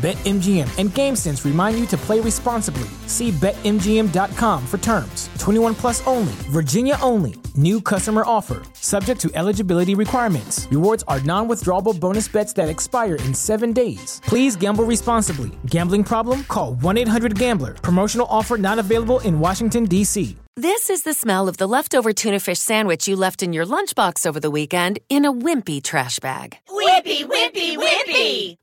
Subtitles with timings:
[0.00, 2.88] BetMGM and GameSense remind you to play responsibly.
[3.06, 5.28] See BetMGM.com for terms.
[5.38, 7.34] 21 plus only, Virginia only.
[7.54, 10.66] New customer offer, subject to eligibility requirements.
[10.70, 14.22] Rewards are non withdrawable bonus bets that expire in seven days.
[14.24, 15.50] Please gamble responsibly.
[15.66, 16.44] Gambling problem?
[16.44, 17.74] Call 1 800 Gambler.
[17.74, 20.34] Promotional offer not available in Washington, D.C.
[20.56, 24.24] This is the smell of the leftover tuna fish sandwich you left in your lunchbox
[24.26, 26.56] over the weekend in a wimpy trash bag.
[26.70, 28.56] Wimpy, wimpy, wimpy!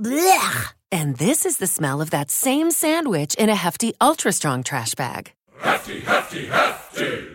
[0.00, 0.75] Blech!
[0.92, 4.94] And this is the smell of that same sandwich in a hefty, ultra strong trash
[4.94, 5.32] bag.
[5.58, 7.26] Hefty, hefty, hefty!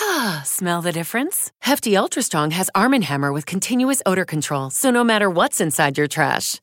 [0.00, 1.50] Ah, smell the difference?
[1.60, 5.60] Hefty Ultra Strong has Arm & Hammer with continuous odor control, so no matter what's
[5.60, 6.60] inside your trash,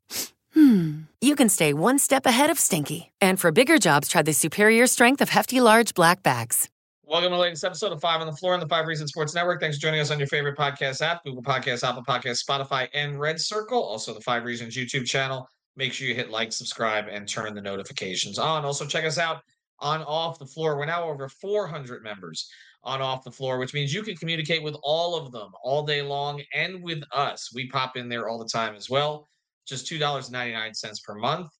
[0.53, 3.11] hmm, you can stay one step ahead of stinky.
[3.19, 6.69] And for bigger jobs, try the superior strength of Hefty Large Black Bags.
[7.03, 9.35] Welcome to the latest episode of Five on the Floor on the Five Reasons Sports
[9.35, 9.59] Network.
[9.59, 13.19] Thanks for joining us on your favorite podcast app, Google Podcasts, Apple Podcasts, Spotify, and
[13.19, 13.83] Red Circle.
[13.83, 15.49] Also, the Five Reasons YouTube channel.
[15.77, 18.63] Make sure you hit like, subscribe, and turn the notifications on.
[18.63, 19.41] Also, check us out
[19.79, 20.77] on Off the Floor.
[20.77, 22.49] We're now over 400 members
[22.83, 26.01] on Off the Floor, which means you can communicate with all of them all day
[26.01, 27.51] long and with us.
[27.53, 29.27] We pop in there all the time as well.
[29.67, 31.51] Just $2.99 per month.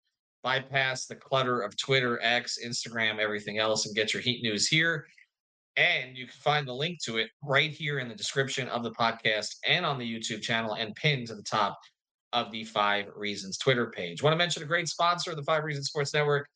[0.44, 5.08] Bypass the clutter of Twitter, X, Instagram, everything else, and get your Heat news here.
[5.76, 8.92] And you can find the link to it right here in the description of the
[8.92, 11.78] podcast and on the YouTube channel and pinned to the top
[12.36, 14.22] of the Five Reasons Twitter page.
[14.22, 16.48] Want to mention a great sponsor of the Five Reasons Sports Network,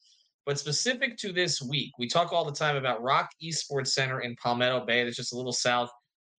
[0.45, 4.35] but specific to this week, we talk all the time about ROK Esports Center in
[4.35, 5.03] Palmetto Bay.
[5.03, 5.89] That's just a little south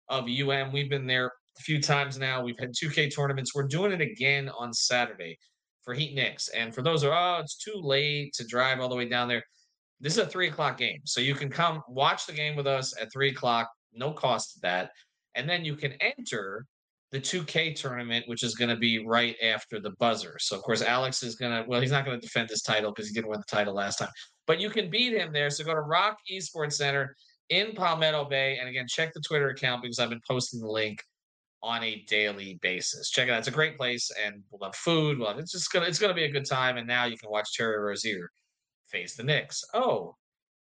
[0.09, 0.71] of UM.
[0.73, 2.43] We've been there a few times now.
[2.43, 3.55] We've had 2K tournaments.
[3.55, 5.39] We're doing it again on Saturday
[5.83, 6.49] for Heat Knicks.
[6.49, 9.29] And for those who are, oh, it's too late to drive all the way down
[9.29, 9.43] there.
[10.01, 10.99] This is a three o'clock game.
[11.05, 14.59] So you can come watch the game with us at three o'clock, no cost to
[14.61, 14.91] that.
[15.35, 16.65] And then you can enter
[17.11, 20.37] the 2K tournament, which is going to be right after the buzzer.
[20.39, 22.91] So, of course, Alex is going to, well, he's not going to defend his title
[22.91, 24.09] because he didn't win the title last time,
[24.45, 25.49] but you can beat him there.
[25.49, 27.15] So, go to ROK Esports Center
[27.49, 28.57] in Palmetto Bay.
[28.59, 31.01] And again, check the Twitter account because I've been posting the link
[31.61, 33.09] on a daily basis.
[33.09, 33.39] Check it out.
[33.39, 35.19] It's a great place and we'll have food.
[35.19, 36.77] Well, it's just going to, it's going to be a good time.
[36.77, 38.29] And now you can watch Terry Rozier
[38.87, 39.63] face the Knicks.
[39.73, 40.15] Oh,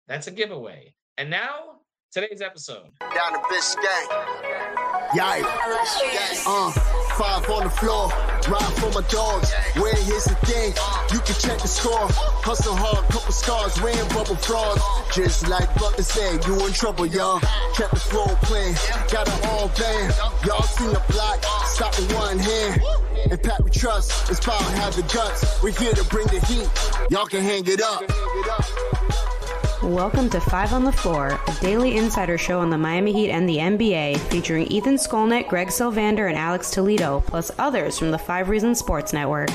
[0.08, 0.94] that's a giveaway.
[1.19, 1.80] And now
[2.12, 2.88] today's episode.
[3.00, 4.69] Down the Biscayne.
[5.15, 6.44] Yikes.
[6.47, 6.71] Uh,
[7.19, 8.09] five on the floor.
[8.49, 9.53] Ride for my dogs.
[9.77, 10.72] Where here's the thing.
[11.12, 12.06] You can check the score.
[12.43, 14.81] Hustle hard, couple scars, wearing bubble frogs.
[15.15, 17.41] Just like Butler said, you in trouble, y'all.
[17.75, 18.75] Kept the flow playing.
[19.11, 20.15] Got it all band.
[20.47, 21.44] Y'all seen the block.
[21.67, 22.82] Stop with one hand.
[23.31, 24.31] And Pat we trust.
[24.31, 25.62] It's power have the guts.
[25.62, 26.69] We're here to bring the heat.
[27.11, 29.39] Y'all can hang it up.
[29.82, 33.48] Welcome to Five on the Floor, a daily insider show on the Miami Heat and
[33.48, 38.50] the NBA, featuring Ethan Skolnick, Greg Sylvander, and Alex Toledo, plus others from the Five
[38.50, 39.48] Reasons Sports Network.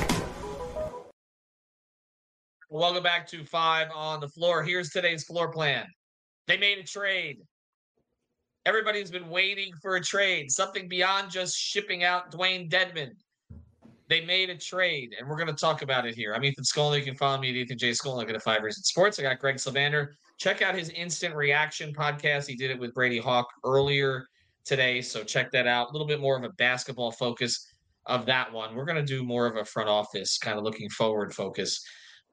[2.72, 4.64] Welcome back to Five on the Floor.
[4.64, 5.86] Here's today's floor plan.
[6.48, 7.38] They made a trade.
[8.66, 13.12] Everybody's been waiting for a trade, something beyond just shipping out Dewayne Dedmon.
[14.08, 16.36] They made a trade, and we're going to talk about it here.
[16.36, 17.00] I'm Ethan Skolnick.
[17.00, 17.90] You can follow me at Ethan J.
[17.90, 19.18] Skolnick at Five Reasons Sports.
[19.18, 20.10] I got Greg Sylvander.
[20.38, 22.46] Check out his instant reaction podcast.
[22.46, 24.28] He did it with Brady Hawk earlier
[24.64, 25.90] today, so check that out.
[25.90, 27.68] A little bit more of a basketball focus
[28.06, 28.76] of that one.
[28.76, 31.84] We're going to do more of a front office, kind of looking forward focus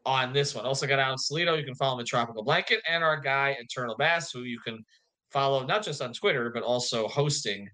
[0.05, 0.66] on this one.
[0.66, 1.55] Also got Alex Toledo.
[1.55, 4.84] You can follow him at Tropical Blanket, and our guy Eternal Bass, who you can
[5.31, 7.67] follow not just on Twitter but also hosting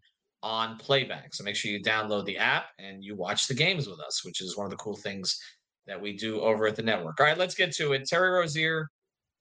[0.43, 1.35] on playback.
[1.35, 4.41] So make sure you download the app and you watch the games with us, which
[4.41, 5.39] is one of the cool things
[5.87, 7.19] that we do over at the network.
[7.19, 8.07] All right, let's get to it.
[8.07, 8.89] Terry Rozier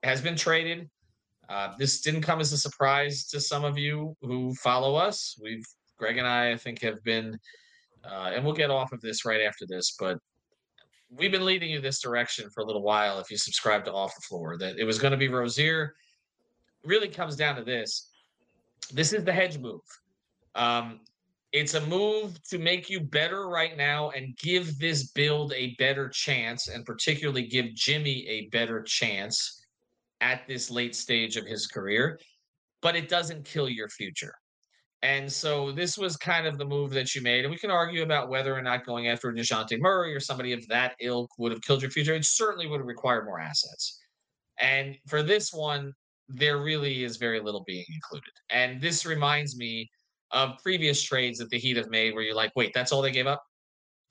[0.04, 0.90] has been traded.
[1.50, 5.38] Uh, this didn't come as a surprise to some of you who follow us.
[5.42, 5.64] We've
[5.98, 7.38] Greg and I, I think, have been,
[8.06, 10.20] uh, and we'll get off of this right after this, but
[11.10, 13.20] we've been leading you this direction for a little while.
[13.20, 15.96] If you subscribe to Off the Floor, that it was going to be Rozier.
[16.84, 18.12] Really comes down to this.
[18.94, 19.82] This is the hedge move.
[20.58, 21.00] Um,
[21.54, 26.10] it's a move to make you better right now and give this build a better
[26.10, 29.66] chance, and particularly give Jimmy a better chance
[30.20, 32.20] at this late stage of his career,
[32.82, 34.34] but it doesn't kill your future.
[35.04, 37.46] And so this was kind of the move that you made.
[37.46, 40.68] And we can argue about whether or not going after Dejounte Murray or somebody of
[40.68, 42.16] that ilk would have killed your future.
[42.16, 44.02] It certainly would have required more assets.
[44.60, 45.94] And for this one,
[46.28, 48.34] there really is very little being included.
[48.50, 49.88] And this reminds me
[50.32, 53.12] of previous trades that the Heat have made where you're like, wait, that's all they
[53.12, 53.44] gave up?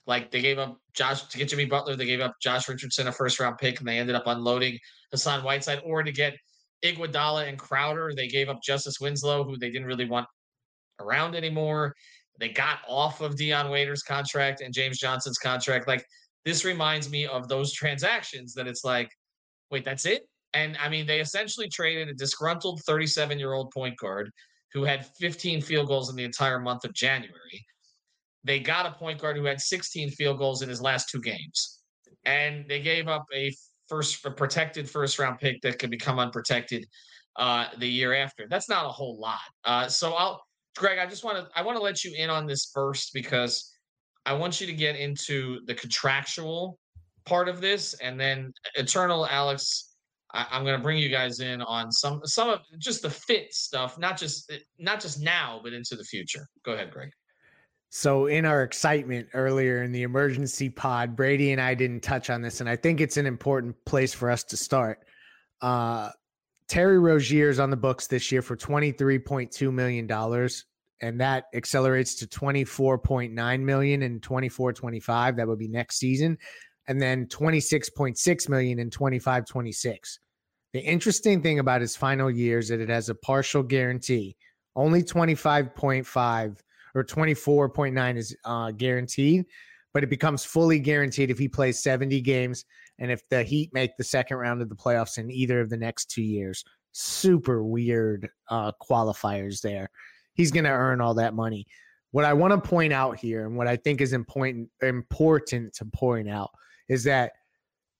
[0.05, 3.11] Like they gave up Josh to get Jimmy Butler, they gave up Josh Richardson, a
[3.11, 4.79] first round pick, and they ended up unloading
[5.11, 6.35] Hassan Whiteside, or to get
[6.83, 10.27] Iguodala and Crowder, they gave up Justice Winslow, who they didn't really want
[10.99, 11.93] around anymore.
[12.39, 15.87] They got off of Dion Waiters' contract and James Johnson's contract.
[15.87, 16.05] Like
[16.45, 19.09] this reminds me of those transactions that it's like,
[19.71, 20.27] wait, that's it?
[20.53, 24.31] And I mean, they essentially traded a disgruntled 37 year old point guard
[24.73, 27.65] who had 15 field goals in the entire month of January.
[28.43, 31.81] They got a point guard who had 16 field goals in his last two games.
[32.25, 33.53] And they gave up a
[33.87, 36.85] first a protected first round pick that could become unprotected
[37.37, 38.47] uh, the year after.
[38.49, 39.39] That's not a whole lot.
[39.63, 40.41] Uh, so I'll
[40.77, 43.73] Greg, I just want to I want to let you in on this first because
[44.25, 46.77] I want you to get into the contractual
[47.25, 49.86] part of this, and then Eternal Alex.
[50.37, 53.53] I, am going to bring you guys in on some some of just the fit
[53.53, 56.47] stuff, not just not just now, but into the future.
[56.63, 57.09] Go ahead, Greg.
[57.89, 62.41] So, in our excitement earlier in the emergency pod, Brady and I didn't touch on
[62.41, 64.99] this, and I think it's an important place for us to start.
[65.61, 66.09] Uh,
[66.67, 70.49] Terry Rozier is on the books this year for $23.2 million,
[71.01, 75.37] and that accelerates to 24.9 million in 24 25.
[75.37, 76.37] That would be next season.
[76.89, 80.19] And then 26.6 million in 25 26.
[80.77, 84.37] The interesting thing about his final year is that it has a partial guarantee.
[84.75, 86.57] Only 25.5
[86.93, 89.45] or 24.9 is uh, guaranteed,
[89.91, 92.63] but it becomes fully guaranteed if he plays 70 games
[92.99, 95.77] and if the Heat make the second round of the playoffs in either of the
[95.77, 96.63] next two years.
[96.91, 99.89] Super weird uh, qualifiers there.
[100.35, 101.65] He's going to earn all that money.
[102.11, 105.85] What I want to point out here, and what I think is important important to
[105.85, 106.51] point out,
[106.87, 107.31] is that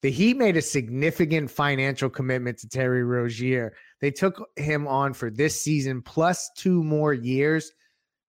[0.09, 3.73] Heat made a significant financial commitment to Terry Rozier.
[4.01, 7.71] They took him on for this season plus two more years.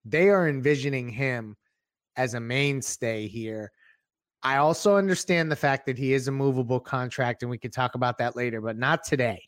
[0.04, 1.56] They are envisioning him
[2.16, 3.70] as a mainstay here.
[4.42, 7.94] I also understand the fact that he is a movable contract, and we can talk
[7.94, 9.42] about that later, but not today.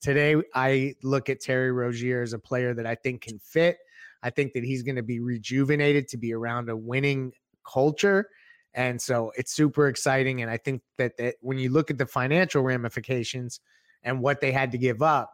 [0.00, 3.78] Today, I look at Terry Rozier as a player that I think can fit.
[4.22, 7.32] I think that he's going to be rejuvenated to be around a winning
[7.64, 8.28] culture.
[8.74, 10.42] And so it's super exciting.
[10.42, 13.60] And I think that, that when you look at the financial ramifications
[14.02, 15.30] and what they had to give up,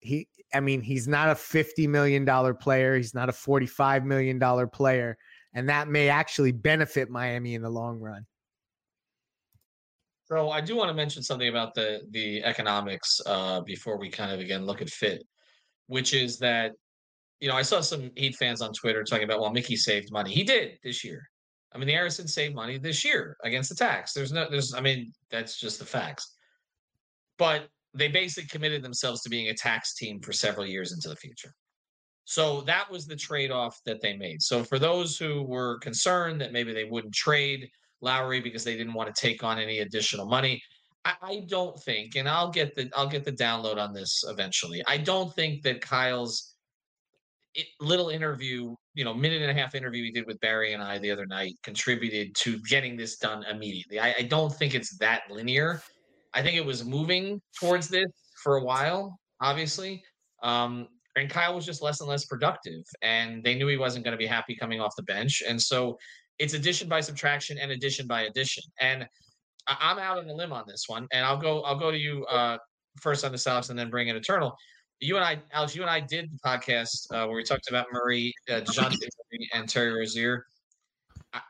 [0.00, 2.96] he, I mean, he's not a $50 million player.
[2.96, 5.18] He's not a $45 million player
[5.54, 8.26] and that may actually benefit Miami in the long run.
[10.24, 14.32] So I do want to mention something about the the economics uh, before we kind
[14.32, 15.22] of again look at fit,
[15.86, 16.72] which is that
[17.40, 20.32] you know I saw some Heat fans on Twitter talking about well Micky saved money.
[20.32, 21.28] He did this year.
[21.74, 24.12] I mean the Arison saved money this year against the tax.
[24.12, 26.34] There's no there's I mean that's just the facts.
[27.36, 31.16] But they basically committed themselves to being a tax team for several years into the
[31.16, 31.52] future.
[32.24, 34.42] So that was the trade off that they made.
[34.42, 37.68] So for those who were concerned that maybe they wouldn't trade
[38.00, 40.62] Lowry because they didn't want to take on any additional money,
[41.04, 44.82] I, I don't think, and I'll get the I'll get the download on this eventually.
[44.88, 46.53] I don't think that Kyle's
[47.54, 50.82] it, little interview, you know, minute and a half interview he did with Barry and
[50.82, 54.00] I the other night contributed to getting this done immediately.
[54.00, 55.82] I, I don't think it's that linear.
[56.32, 58.10] I think it was moving towards this
[58.42, 60.02] for a while, obviously.
[60.42, 64.12] Um, and Kyle was just less and less productive, and they knew he wasn't going
[64.12, 65.96] to be happy coming off the bench, and so
[66.40, 68.64] it's addition by subtraction and addition by addition.
[68.80, 69.06] And
[69.68, 71.96] I- am out on the limb on this one, and I'll go I'll go to
[71.96, 72.58] you uh,
[73.00, 74.56] first on this, Alex, and then bring in Eternal.
[75.04, 77.86] You and I, Alex, you and I did the podcast uh, where we talked about
[77.92, 78.96] Murray, uh, Dejounte
[79.32, 80.46] Murray, and Terry Rozier.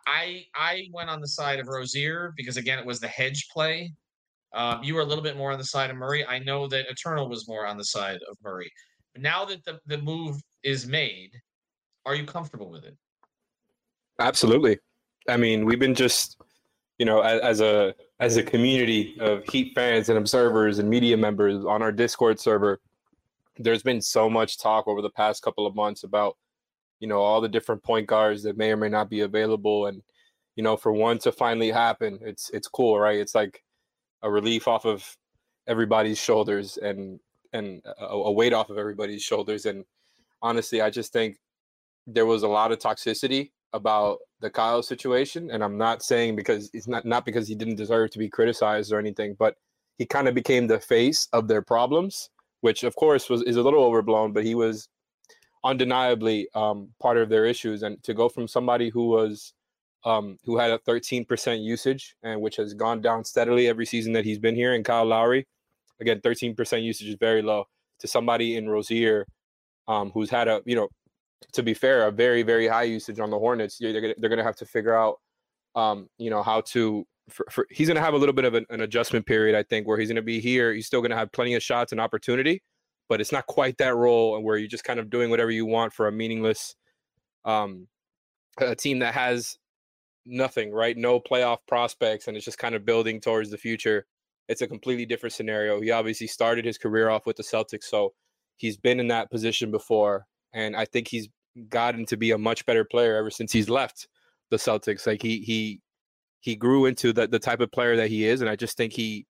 [0.08, 3.92] I I went on the side of Rozier because again it was the hedge play.
[4.54, 6.26] Um, you were a little bit more on the side of Murray.
[6.26, 8.70] I know that Eternal was more on the side of Murray
[9.12, 11.30] But now that the, the move is made,
[12.06, 12.96] are you comfortable with it?
[14.18, 14.78] Absolutely.
[15.28, 16.40] I mean, we've been just,
[16.98, 21.16] you know, as, as, a as a community of Heat fans and observers and media
[21.16, 22.80] members on our Discord server,
[23.58, 26.36] there's been so much talk over the past couple of months about,
[27.00, 30.02] you know, all the different point guards that may or may not be available, and
[30.56, 33.18] you know, for one to finally happen, it's it's cool, right?
[33.18, 33.62] It's like
[34.22, 35.16] a relief off of
[35.66, 37.20] everybody's shoulders, and
[37.52, 39.66] and a, a weight off of everybody's shoulders.
[39.66, 39.84] And
[40.42, 41.38] honestly, I just think
[42.06, 46.70] there was a lot of toxicity about the Kyle situation, and I'm not saying because
[46.72, 49.56] it's not not because he didn't deserve to be criticized or anything, but
[49.98, 52.30] he kind of became the face of their problems,
[52.64, 54.88] which of course was is a little overblown, but he was
[55.64, 57.82] undeniably um, part of their issues.
[57.82, 59.52] And to go from somebody who was
[60.06, 64.24] um, who had a 13% usage and which has gone down steadily every season that
[64.24, 65.46] he's been here, and Kyle Lowry,
[66.00, 67.64] again, 13% usage is very low.
[68.00, 69.26] To somebody in Rozier,
[69.86, 70.88] um, who's had a you know,
[71.52, 74.44] to be fair, a very very high usage on the Hornets, they're gonna, they're going
[74.44, 75.16] to have to figure out,
[75.76, 77.04] um, you know, how to.
[77.30, 79.62] For, for, he's going to have a little bit of an, an adjustment period, I
[79.62, 80.72] think, where he's going to be here.
[80.72, 82.62] He's still going to have plenty of shots and opportunity,
[83.08, 85.92] but it's not quite that role where you're just kind of doing whatever you want
[85.92, 86.76] for a meaningless
[87.44, 87.88] um,
[88.58, 89.58] a team that has
[90.26, 90.96] nothing, right?
[90.96, 94.06] No playoff prospects, and it's just kind of building towards the future.
[94.48, 95.80] It's a completely different scenario.
[95.80, 98.12] He obviously started his career off with the Celtics, so
[98.56, 101.28] he's been in that position before, and I think he's
[101.68, 104.08] gotten to be a much better player ever since he's left
[104.50, 105.06] the Celtics.
[105.06, 105.80] Like he he
[106.44, 108.92] he grew into the the type of player that he is, and I just think
[108.92, 109.26] he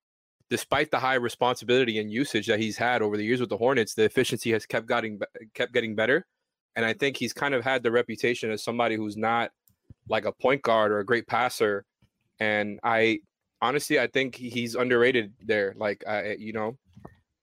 [0.51, 3.95] despite the high responsibility and usage that he's had over the years with the Hornets,
[3.95, 5.21] the efficiency has kept getting
[5.55, 6.27] kept getting better.
[6.75, 9.53] And I think he's kind of had the reputation as somebody who's not
[10.09, 11.85] like a point guard or a great passer.
[12.41, 13.21] And I
[13.63, 15.73] honestly, I think he's underrated there.
[15.77, 16.77] Like I, you know,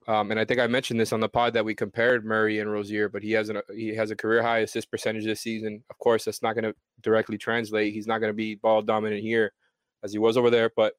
[0.05, 2.69] um, and I think I mentioned this on the pod that we compared Murray and
[2.69, 5.81] Rozier, but he has an he has a career high assist percentage this season.
[5.89, 7.93] Of course, that's not going to directly translate.
[7.93, 9.53] He's not going to be ball dominant here
[10.03, 10.93] as he was over there, but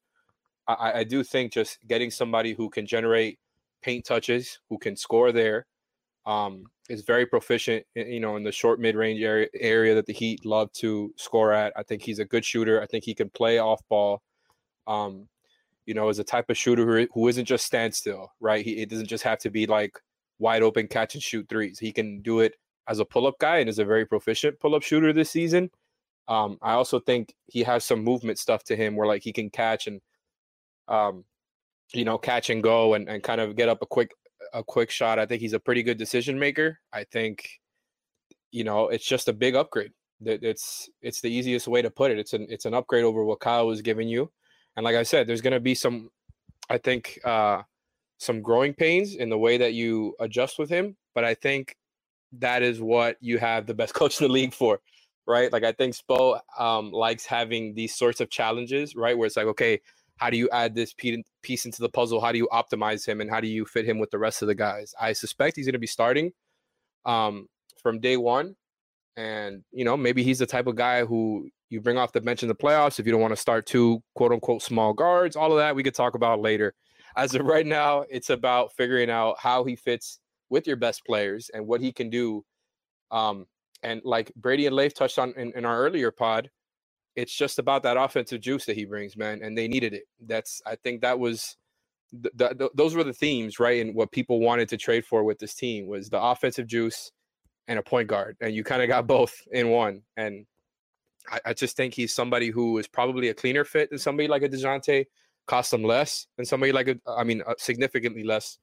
[0.67, 3.39] I, I do think just getting somebody who can generate
[3.81, 5.65] paint touches, who can score there,
[6.25, 10.13] um, is very proficient, you know, in the short mid range area area that the
[10.13, 11.73] Heat love to score at.
[11.75, 12.81] I think he's a good shooter.
[12.81, 14.21] I think he can play off ball.
[14.87, 15.27] Um,
[15.85, 18.63] you know, is a type of shooter who, who isn't just standstill, right?
[18.63, 19.99] He it doesn't just have to be like
[20.39, 21.79] wide open catch and shoot threes.
[21.79, 22.53] He can do it
[22.87, 25.69] as a pull up guy and is a very proficient pull up shooter this season.
[26.27, 29.49] Um, I also think he has some movement stuff to him where like he can
[29.49, 30.01] catch and
[30.87, 31.25] um,
[31.93, 34.11] you know, catch and go and, and kind of get up a quick
[34.53, 35.19] a quick shot.
[35.19, 36.79] I think he's a pretty good decision maker.
[36.91, 37.49] I think,
[38.51, 39.91] you know, it's just a big upgrade.
[40.21, 42.19] That It's it's the easiest way to put it.
[42.19, 44.31] It's an it's an upgrade over what Kyle was giving you.
[44.75, 46.09] And like I said, there's gonna be some
[46.69, 47.63] I think uh
[48.19, 50.95] some growing pains in the way that you adjust with him.
[51.13, 51.75] But I think
[52.39, 54.79] that is what you have the best coach in the league for,
[55.27, 55.51] right?
[55.51, 59.17] Like I think Spo um, likes having these sorts of challenges, right?
[59.17, 59.79] Where it's like, okay,
[60.17, 62.21] how do you add this piece into the puzzle?
[62.21, 64.47] How do you optimize him and how do you fit him with the rest of
[64.47, 64.93] the guys?
[64.99, 66.31] I suspect he's going to be starting
[67.05, 67.47] um,
[67.81, 68.55] from day one.
[69.15, 72.41] And, you know, maybe he's the type of guy who you bring off the bench
[72.41, 75.35] in the playoffs if you don't want to start two quote unquote small guards.
[75.35, 76.73] All of that we could talk about later.
[77.15, 81.49] As of right now, it's about figuring out how he fits with your best players
[81.53, 82.43] and what he can do.
[83.11, 83.45] Um,
[83.83, 86.49] and like Brady and Leif touched on in, in our earlier pod,
[87.15, 90.03] it's just about that offensive juice that he brings, man, and they needed it.
[90.25, 91.57] That's I think that was
[92.11, 93.85] the, the, those were the themes, right?
[93.85, 97.11] And what people wanted to trade for with this team was the offensive juice
[97.67, 100.01] and a point guard, and you kind of got both in one.
[100.17, 100.45] And
[101.29, 104.43] I, I, just think he's somebody who is probably a cleaner fit than somebody like
[104.43, 105.05] a Dejounte,
[105.47, 108.57] cost them less than somebody like a, I mean, uh, significantly less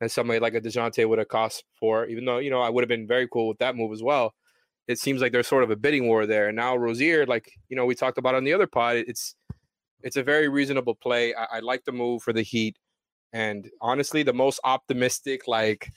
[0.00, 2.06] than somebody like a Dejounte would have cost for.
[2.06, 4.34] Even though you know I would have been very cool with that move as well
[4.88, 6.48] it seems like there's sort of a bidding war there.
[6.48, 9.34] And now Rozier, like you know, we talked about on the other pod, it's
[10.02, 11.34] it's a very reasonable play.
[11.34, 12.76] I, I like the move for the Heat,
[13.32, 15.90] and honestly, the most optimistic like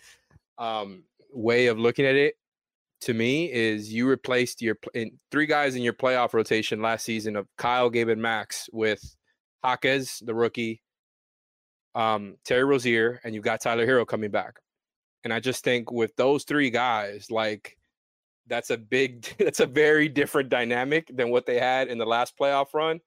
[0.58, 2.36] um, way of looking at it
[3.02, 7.36] to me is you replaced your in, three guys in your playoff rotation last season
[7.36, 9.16] of Kyle, Gabe, and Max with
[9.64, 10.82] Jaquez, the rookie,
[11.94, 14.60] um, Terry Rozier, and you've got Tyler Herro coming back.
[15.24, 17.78] And I just think with those three guys, like
[18.48, 22.38] that's a big that's a very different dynamic than what they had in the last
[22.38, 23.00] playoff run.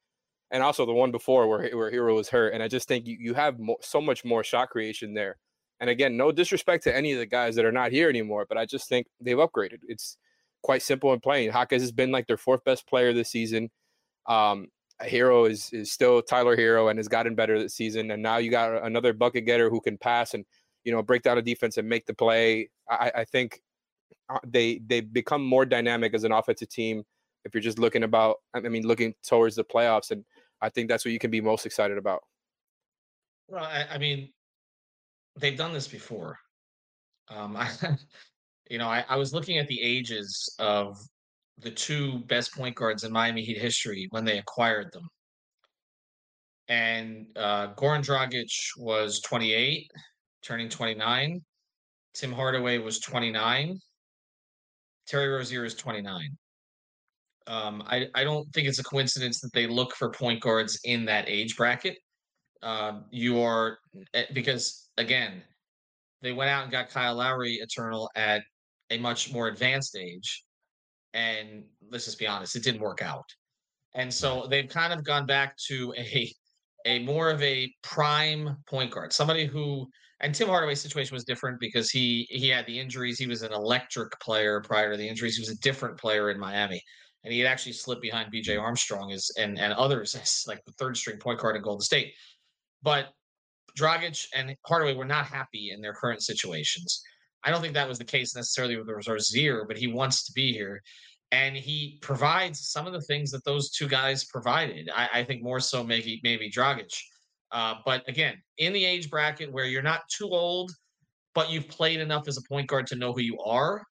[0.50, 2.54] And also the one before where, where Herro was hurt.
[2.54, 5.36] And i just think you, you have so much more shot creation there.
[5.80, 8.58] And again no disrespect to any of the guys that are not here anymore but
[8.58, 9.78] i just think they've upgraded.
[9.88, 10.16] It's
[10.62, 11.50] quite simple and plain.
[11.50, 13.70] Jaquez has been like their fourth best player this season.
[14.26, 14.68] Um
[15.00, 18.10] Herro is is still Tyler Herro and has gotten better this season.
[18.10, 20.44] And now you got another bucket getter who can pass and
[20.82, 22.70] you know break down a defense and make the play.
[22.90, 23.60] I, I think
[24.46, 27.02] they they become more dynamic as an offensive team
[27.44, 30.24] if you're just looking about I mean looking towards the playoffs and
[30.60, 32.20] I think that's what you can be most excited about.
[33.48, 34.30] Well, I, I mean,
[35.38, 36.38] they've done this before.
[37.30, 37.70] Um, I,
[38.70, 40.98] you know, I, I was looking at the ages of
[41.58, 45.08] the two best point guards in Miami Heat history when they acquired them.
[46.68, 49.90] And uh, Goran Dragic was 28,
[50.42, 51.40] turning 29.
[52.14, 53.78] Tim Hardaway was 29,
[55.08, 56.36] Terry Rozier is 29.
[57.46, 61.06] Um, I, I don't think it's a coincidence that they look for point guards in
[61.06, 61.96] that age bracket.
[62.62, 63.78] Um, you are
[64.12, 65.42] eh, because again,
[66.20, 68.42] they went out and got Kyle Lowry Eternal at
[68.90, 70.44] a much more advanced age,
[71.14, 73.24] and let's just be honest, it didn't work out.
[73.94, 76.32] And so they've kind of gone back to a
[76.84, 79.86] a more of a prime point guard, somebody who
[80.20, 83.18] and Tim Hardaway's situation was different because he he had the injuries.
[83.18, 85.36] He was an electric player prior to the injuries.
[85.36, 86.82] He was a different player in Miami,
[87.24, 88.56] and he had actually slipped behind B.J.
[88.56, 92.12] Armstrong as and and others as like the third string point guard in Golden State.
[92.82, 93.08] But
[93.78, 97.00] Dragic and Hardaway were not happy in their current situations.
[97.44, 100.52] I don't think that was the case necessarily with Rozier, but he wants to be
[100.52, 100.82] here
[101.32, 104.88] and he provides some of the things that those two guys provided.
[104.94, 106.90] I, I think more so maybe maybe Dragic.
[107.50, 110.70] Uh, but again, in the age bracket where you're not too old,
[111.34, 113.82] but you've played enough as a point guard to know who you are,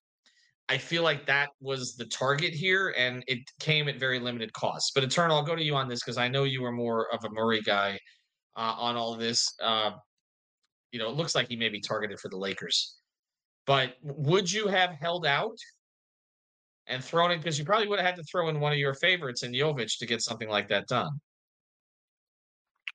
[0.70, 4.91] I feel like that was the target here, and it came at very limited cost.
[4.94, 7.24] But Eternal, I'll go to you on this because I know you were more of
[7.24, 7.98] a Murray guy
[8.58, 9.53] uh, on all this.
[9.62, 9.91] Uh,
[10.91, 12.98] you know, it looks like he may be targeted for the Lakers.
[13.65, 15.58] But would you have held out
[16.88, 18.94] and thrown in because you probably would have had to throw in one of your
[18.94, 21.20] favorites in Jovic to get something like that done.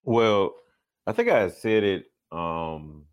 [0.05, 0.55] Well,
[1.07, 2.05] I think I said it.
[2.31, 3.05] Um,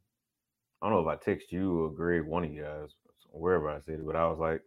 [0.81, 2.89] I don't know if I text you or Greg, one of you guys,
[3.31, 4.61] wherever I said it, but I was like,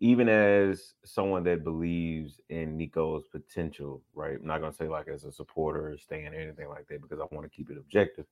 [0.00, 4.36] even as someone that believes in Nico's potential, right?
[4.38, 7.18] I'm not gonna say like as a supporter or stand or anything like that because
[7.18, 8.26] I want to keep it objective.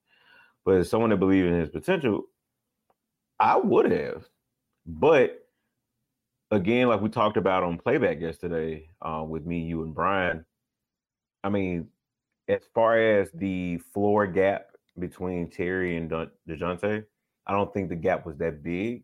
[0.63, 2.23] But as someone that believes in his potential,
[3.39, 4.25] I would have.
[4.85, 5.44] But
[6.51, 10.45] again, like we talked about on playback yesterday uh, with me, you, and Brian.
[11.43, 11.87] I mean,
[12.47, 17.05] as far as the floor gap between Terry and Dejounte,
[17.47, 19.03] I don't think the gap was that big.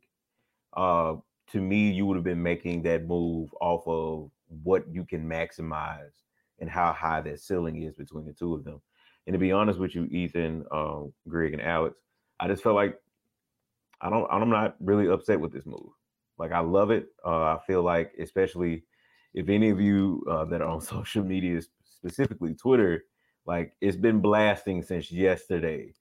[0.75, 1.15] Uh,
[1.51, 4.31] to me, you would have been making that move off of
[4.63, 6.11] what you can maximize
[6.59, 8.81] and how high that ceiling is between the two of them.
[9.27, 11.95] And to be honest with you, Ethan, uh, Greg, and Alex,
[12.39, 12.97] I just felt like
[13.99, 14.27] I don't.
[14.31, 15.91] I'm not really upset with this move.
[16.41, 17.05] Like I love it.
[17.23, 18.83] Uh, I feel like, especially
[19.35, 23.03] if any of you uh, that are on social media, specifically Twitter,
[23.45, 25.93] like it's been blasting since yesterday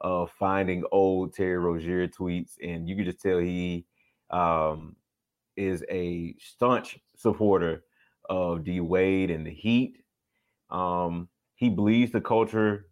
[0.00, 3.86] of finding old Terry Rozier tweets, and you can just tell he
[4.30, 4.94] um,
[5.56, 7.82] is a staunch supporter
[8.30, 9.98] of D Wade and the Heat.
[10.70, 12.86] Um, he bleeds the culture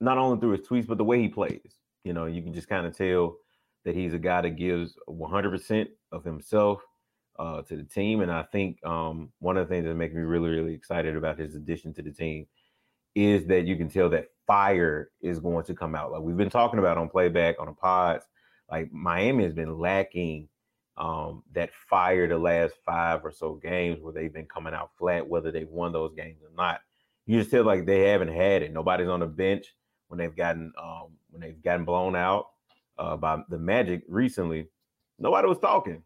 [0.00, 1.76] not only through his tweets, but the way he plays.
[2.02, 3.36] You know, you can just kind of tell
[3.84, 6.82] that he's a guy that gives 100% of himself
[7.38, 8.20] uh, to the team.
[8.20, 11.38] And I think um, one of the things that makes me really, really excited about
[11.38, 12.46] his addition to the team
[13.14, 16.12] is that you can tell that fire is going to come out.
[16.12, 18.24] Like we've been talking about on playback, on the pods,
[18.70, 20.48] like Miami has been lacking
[20.96, 25.26] um, that fire the last five or so games where they've been coming out flat,
[25.26, 26.80] whether they've won those games or not.
[27.26, 28.72] You just feel like they haven't had it.
[28.72, 29.74] Nobody's on the bench
[30.08, 32.46] when they've gotten um, when they've gotten blown out
[32.98, 34.66] uh, by the Magic recently,
[35.18, 36.02] nobody was talking.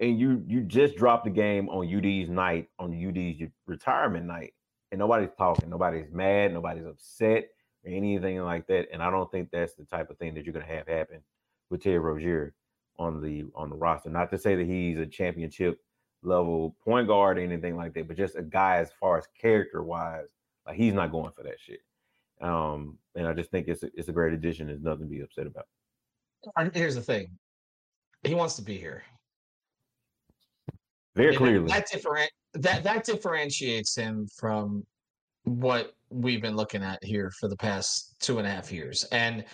[0.00, 4.54] And you you just dropped the game on UD's night, on UD's retirement night,
[4.92, 5.70] and nobody's talking.
[5.70, 6.52] Nobody's mad.
[6.52, 7.48] Nobody's upset
[7.84, 8.86] or anything like that.
[8.92, 11.20] And I don't think that's the type of thing that you're to have happen
[11.70, 12.54] with Terry Rozier
[12.98, 14.10] on the on the roster.
[14.10, 15.80] Not to say that he's a championship
[16.22, 19.82] level point guard or anything like that, but just a guy as far as character
[19.82, 20.28] wise,
[20.66, 21.80] like he's not going for that shit.
[22.40, 24.66] Um, and I just think it's a, it's a great addition.
[24.66, 25.66] There's nothing to be upset about.
[26.74, 27.30] Here's the thing:
[28.22, 29.02] he wants to be here.
[31.16, 34.86] Very clearly, that, different that that differentiates him from
[35.44, 39.04] what we've been looking at here for the past two and a half years.
[39.10, 39.44] And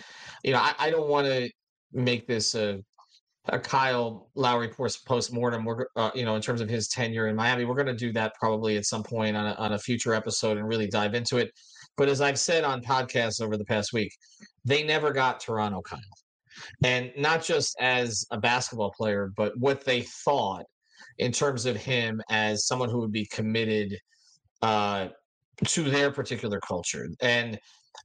[0.43, 1.49] you know, I, I don't want to
[1.91, 2.83] make this a
[3.49, 5.65] a Kyle Lowry post mortem.
[5.65, 8.11] We're uh, you know in terms of his tenure in Miami, we're going to do
[8.13, 11.37] that probably at some point on a, on a future episode and really dive into
[11.37, 11.51] it.
[11.97, 14.11] But as I've said on podcasts over the past week,
[14.63, 15.99] they never got Toronto Kyle.
[16.83, 20.65] And not just as a basketball player, but what they thought
[21.17, 23.97] in terms of him as someone who would be committed
[24.61, 25.09] uh,
[25.65, 27.07] to their particular culture.
[27.21, 27.59] And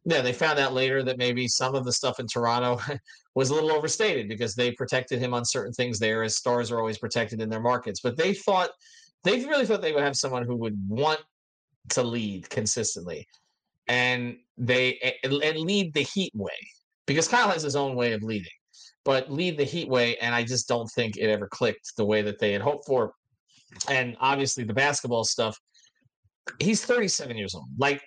[0.04, 2.80] yeah, they found out later that maybe some of the stuff in Toronto
[3.34, 6.78] was a little overstated because they protected him on certain things there, as stars are
[6.78, 8.00] always protected in their markets.
[8.00, 8.70] But they thought,
[9.24, 11.20] they really thought they would have someone who would want
[11.90, 13.26] to lead consistently
[13.90, 16.48] and they and lead the Heat way
[17.06, 18.52] because Kyle has his own way of leading,
[19.04, 22.22] but lead the Heat way, and I just don't think it ever clicked the way
[22.22, 23.12] that they had hoped for.
[23.88, 25.58] And obviously, the basketball stuff.
[26.58, 27.66] He's 37 years old.
[27.78, 28.00] Like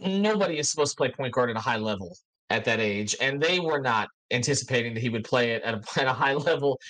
[0.00, 2.16] nobody is supposed to play point guard at a high level
[2.48, 5.80] at that age, and they were not anticipating that he would play it at a,
[6.00, 6.80] at a high level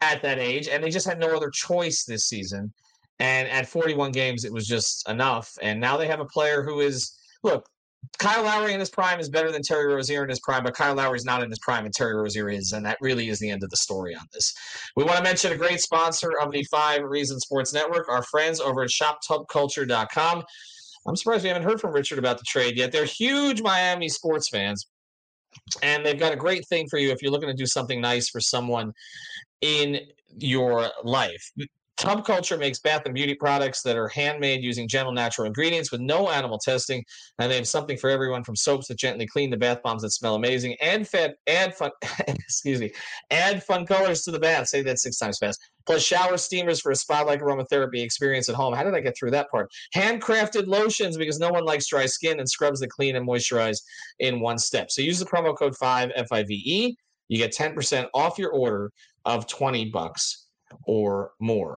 [0.00, 2.72] at that age, and they just had no other choice this season
[3.18, 5.50] and at 41 games, it was just enough.
[5.62, 7.68] And now they have a player who is look,
[8.18, 10.94] Kyle Lowry in his prime is better than Terry Rozier in his prime, but Kyle
[10.94, 13.50] Lowry is not in his prime and Terry Rozier is, and that really is the
[13.50, 14.52] end of the story on this.
[14.96, 18.60] We want to mention a great sponsor of the Five Reasons Sports Network, our friends
[18.60, 20.42] over at ShopTubCulture.com.
[21.06, 22.92] I'm surprised we haven't heard from Richard about the trade yet.
[22.92, 24.86] They're huge Miami sports fans,
[25.82, 28.28] and they've got a great thing for you if you're looking to do something nice
[28.28, 28.92] for someone
[29.60, 30.00] in
[30.38, 31.52] your life.
[31.96, 36.00] Tub Culture makes bath and beauty products that are handmade using gentle natural ingredients with
[36.00, 37.04] no animal testing,
[37.38, 40.10] and they have something for everyone from soaps that gently clean the bath bombs that
[40.10, 40.76] smell amazing.
[40.80, 41.36] And fed,
[41.74, 41.90] fun,
[42.28, 42.92] excuse me,
[43.30, 44.68] add fun colors to the bath.
[44.68, 45.60] Say that six times fast.
[45.86, 48.74] Plus shower steamers for a spa-like aromatherapy experience at home.
[48.74, 49.70] How did I get through that part?
[49.94, 53.78] Handcrafted lotions because no one likes dry skin and scrubs that clean and moisturize
[54.18, 54.90] in one step.
[54.90, 56.96] So use the promo code five F I V E.
[57.28, 58.90] You get ten percent off your order
[59.24, 60.46] of twenty bucks
[60.86, 61.76] or more.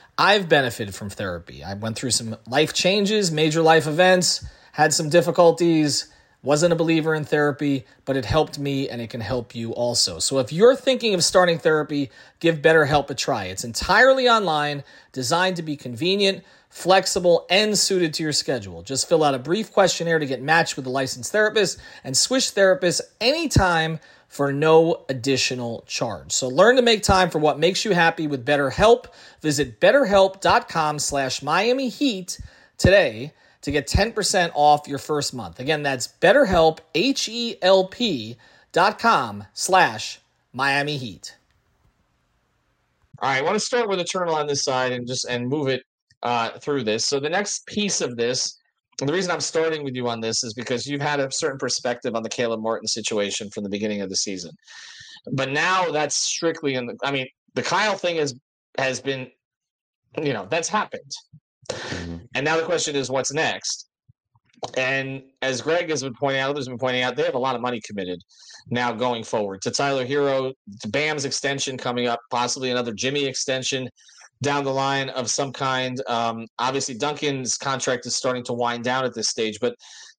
[0.17, 1.63] I've benefited from therapy.
[1.63, 6.07] I went through some life changes, major life events, had some difficulties,
[6.43, 10.19] wasn't a believer in therapy, but it helped me and it can help you also.
[10.19, 13.45] So if you're thinking of starting therapy, give BetterHelp a try.
[13.45, 18.81] It's entirely online, designed to be convenient, flexible, and suited to your schedule.
[18.81, 22.55] Just fill out a brief questionnaire to get matched with a licensed therapist and switch
[22.55, 26.31] therapists anytime for no additional charge.
[26.31, 29.07] So learn to make time for what makes you happy with BetterHelp.
[29.41, 32.39] Visit betterhelp.com slash Miami Heat
[32.77, 35.59] today to get 10% off your first month.
[35.59, 38.37] Again, that's betterhelp, H-E-L-P
[38.71, 40.21] dot com slash
[40.53, 41.35] Miami Heat.
[43.19, 45.67] All right, I want to start with Eternal on this side and just and move
[45.67, 45.83] it
[46.23, 47.05] uh, through this.
[47.05, 48.57] So the next piece of this
[49.05, 52.15] the reason I'm starting with you on this is because you've had a certain perspective
[52.15, 54.51] on the Caleb Martin situation from the beginning of the season.
[55.33, 58.35] But now that's strictly in the I mean, the Kyle thing has
[58.77, 59.31] has been
[60.21, 61.11] you know, that's happened.
[61.69, 62.17] Mm-hmm.
[62.35, 63.87] And now the question is what's next?
[64.77, 67.39] And as Greg has been pointing out, others have been pointing out, they have a
[67.39, 68.21] lot of money committed
[68.69, 73.89] now going forward to Tyler Herro, to Bam's extension coming up, possibly another Jimmy extension
[74.41, 76.01] down the line of some kind.
[76.07, 79.75] Um, obviously, Duncan's contract is starting to wind down at this stage, but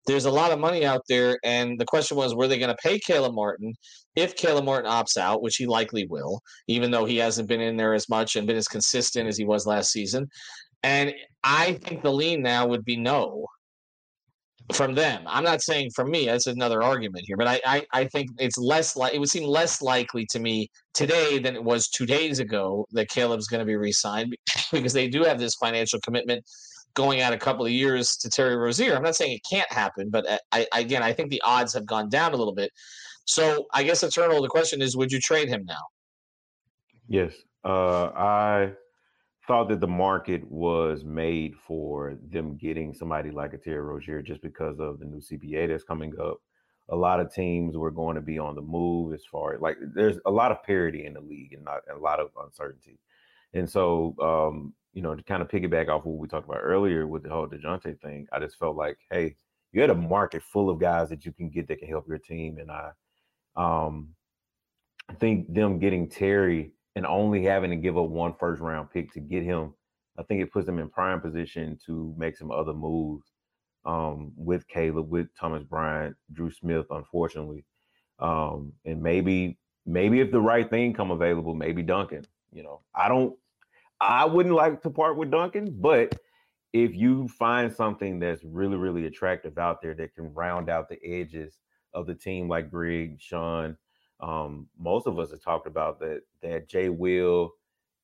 [0.06, 1.38] there's a lot of money out there.
[1.44, 3.72] And the question was, were they going to pay Caleb Martin
[4.16, 7.76] if Caleb Martin opts out, which he likely will, even though he hasn't been in
[7.76, 10.28] there as much and been as consistent as he was last season?
[10.82, 13.46] And I think the lean now would be no
[14.72, 15.22] from them.
[15.26, 16.26] I'm not saying from me.
[16.26, 19.44] That's another argument here, but I, I, I think it's less like it would seem
[19.44, 23.66] less likely to me today than it was two days ago that Caleb's going to
[23.66, 24.34] be re-signed
[24.72, 26.44] because they do have this financial commitment
[26.94, 28.94] going out a couple of years to Terry Rozier.
[28.94, 31.72] I'm not saying it can't happen, but uh, I, I again I think the odds
[31.74, 32.70] have gone down a little bit.
[33.24, 34.42] So I guess eternal.
[34.42, 35.82] The question is, would you trade him now?
[37.08, 37.32] Yes,
[37.64, 38.72] uh, I
[39.46, 44.40] thought that the market was made for them getting somebody like a Terry Rozier just
[44.40, 46.38] because of the new CBA that's coming up.
[46.90, 49.76] A lot of teams were going to be on the move as far as like
[49.94, 52.98] there's a lot of parity in the league and not a lot of uncertainty.
[53.54, 57.06] And so, um, you know, to kind of piggyback off what we talked about earlier
[57.06, 59.36] with the whole Dejounte thing, I just felt like, hey,
[59.72, 62.18] you had a market full of guys that you can get that can help your
[62.18, 62.58] team.
[62.58, 62.90] And I
[63.56, 64.08] um
[65.18, 69.20] think them getting Terry and only having to give up one first round pick to
[69.20, 69.74] get him,
[70.18, 73.26] I think it puts them in prime position to make some other moves
[73.84, 77.64] um, with Caleb, with Thomas Bryant, Dru Smith, unfortunately.
[78.18, 82.24] Um, and maybe, maybe if the right thing come available, maybe Duncan.
[82.52, 83.34] You know, I don't
[84.02, 86.18] I wouldn't like to part with Duncan, but
[86.72, 90.98] if you find something that's really, really attractive out there that can round out the
[91.04, 91.60] edges
[91.94, 93.76] of the team, like Greg, Sean,
[94.22, 97.52] um, most of us have talked about that that Jay Will,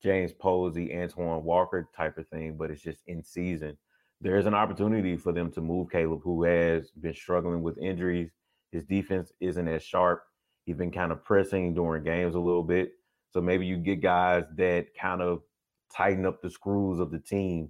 [0.03, 3.77] James Posey, Antoine Walker type of thing, but it's just in season.
[4.21, 8.31] There's an opportunity for them to move Caleb, who has been struggling with injuries.
[8.71, 10.23] His defense isn't as sharp.
[10.65, 12.91] He's been kind of pressing during games a little bit.
[13.31, 15.41] So maybe you get guys that kind of
[15.95, 17.69] tighten up the screws of the team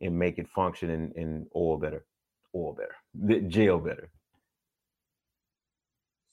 [0.00, 2.06] and make it function and, and oil better,
[2.54, 4.10] oil better, jail better.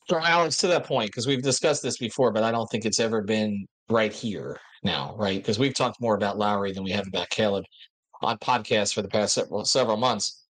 [0.09, 2.99] So, Alex, to that point, because we've discussed this before, but I don't think it's
[2.99, 5.37] ever been right here now, right?
[5.37, 7.65] Because we've talked more about Lowry than we have about Caleb
[8.21, 10.45] on podcasts for the past several several months.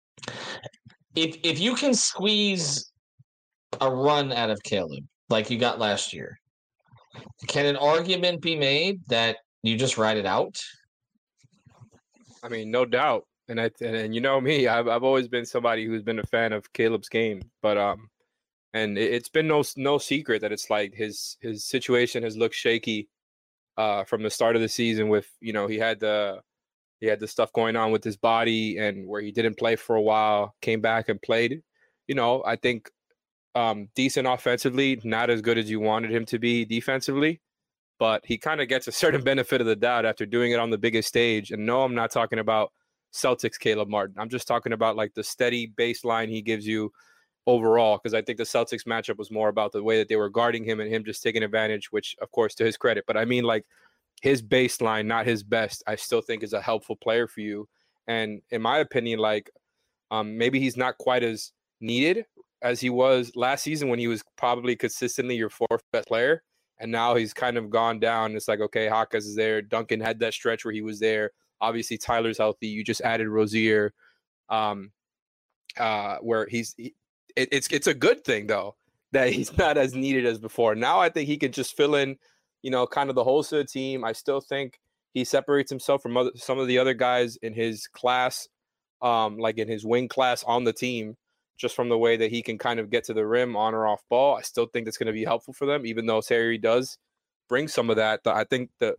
[1.16, 2.92] If if you can squeeze
[3.80, 6.40] a run out of Caleb like you got last year,
[7.48, 10.60] can an argument be made that you just ride it out?
[12.44, 13.26] I mean, no doubt.
[13.50, 16.54] And I and, you know me, I've I've always been somebody who's been a fan
[16.54, 18.10] of Caleb's game, but um,
[18.74, 22.56] and it, it's been no no secret that it's like his his situation has looked
[22.56, 23.10] shaky,
[23.78, 25.10] uh, from the start of the season.
[25.10, 26.42] With you know he had the
[27.00, 29.96] he had the stuff going on with his body and where he didn't play for
[29.96, 31.62] a while, came back and played.
[32.08, 32.90] You know, I think
[33.56, 37.42] um, decent offensively, not as good as you wanted him to be defensively,
[38.00, 40.70] but he kind of gets a certain benefit of the doubt after doing it on
[40.70, 41.52] the biggest stage.
[41.52, 42.72] And no, I'm not talking about
[43.14, 44.16] Celtics Caleb Martin.
[44.18, 46.92] I'm just talking about like the steady baseline he gives you
[47.46, 50.30] overall because I think the Celtics matchup was more about the way that they were
[50.30, 53.04] guarding him and him just taking advantage, which of course to his credit.
[53.06, 53.66] But I mean like
[54.22, 57.68] his baseline, not his best, I still think is a helpful player for you.
[58.08, 59.50] And in my opinion, like
[60.12, 61.52] um, maybe he's not quite as
[61.82, 62.26] needed
[62.62, 66.42] as he was last season when he was probably consistently your fourth best player.
[66.80, 68.36] And now he's kind of gone down.
[68.36, 69.62] It's like, okay, Jaquez is there.
[69.62, 71.32] Duncan had that stretch where he was there.
[71.62, 72.68] Obviously, Tyler's healthy.
[72.68, 73.94] You just added Rozier,
[74.50, 74.92] um,
[75.78, 76.74] uh, where he's.
[76.78, 76.94] He,
[77.36, 78.76] it, it's it's a good thing though
[79.12, 80.76] that he's not as needed as before.
[80.76, 82.18] Now I think he can just fill in,
[82.62, 84.04] you know, kind of the whole of the team.
[84.04, 84.80] I still think
[85.14, 88.48] he separates himself from other, some of the other guys in his class,
[89.02, 91.16] um, like in his wing class on the team
[91.58, 93.88] just from the way that he can kind of get to the rim on or
[93.88, 94.36] off ball.
[94.36, 96.98] I still think that's going to be helpful for them, even though Terry does
[97.48, 98.22] bring some of that.
[98.26, 98.96] I think that,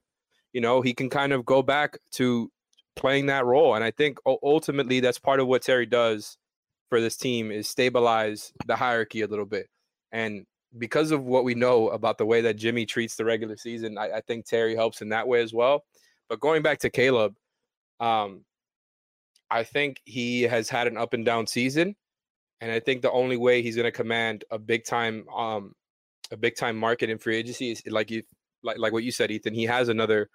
[0.53, 2.51] you know, he can kind of go back to
[2.95, 3.75] playing that role.
[3.75, 6.39] And I think ultimately that's part of what Terry does
[6.95, 9.69] for this team is stabilize the hierarchy a little bit.
[10.13, 10.47] And
[10.79, 14.19] because of what we know about the way that Jimmy treats the regular season, I,
[14.19, 15.83] I think Terry helps in that way as well.
[16.29, 17.35] But going back to Caleb,
[17.99, 18.45] um,
[19.51, 21.97] I think he has had an up and down season.
[22.61, 25.75] And I think the only way he's going to command a big time, um,
[26.31, 28.23] a big time market in free agency is like you,
[28.63, 29.53] like like what you said, Ethan.
[29.53, 30.31] He has another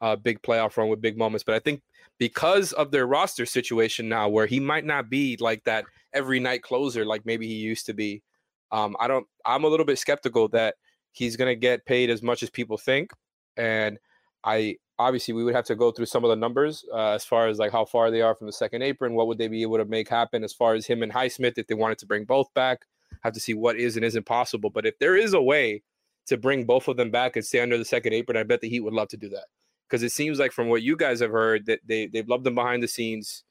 [0.00, 1.82] uh, big playoff run with big moments, but I think
[2.18, 6.62] because of their roster situation now, where he might not be like that every night
[6.62, 8.22] closer like maybe he used to be.
[8.70, 9.26] Um, I don't.
[9.46, 10.74] I'm a little bit skeptical that
[11.12, 13.12] he's going to get paid as much as people think,
[13.56, 13.98] and
[14.44, 17.46] I obviously we would have to go through some of the numbers uh, as far
[17.46, 19.14] as like how far they are from the second apron.
[19.14, 21.66] What would they be able to make happen as far as him and Highsmith if
[21.66, 22.84] they wanted to bring both back?
[23.22, 24.70] Have to see what is and isn't possible.
[24.70, 25.82] But if there is a way
[26.26, 28.68] to bring both of them back and stay under the second apron, I bet the
[28.68, 29.46] Heat would love to do that
[29.88, 32.54] because it seems like from what you guys have heard that they they've loved him
[32.54, 33.44] behind the scenes.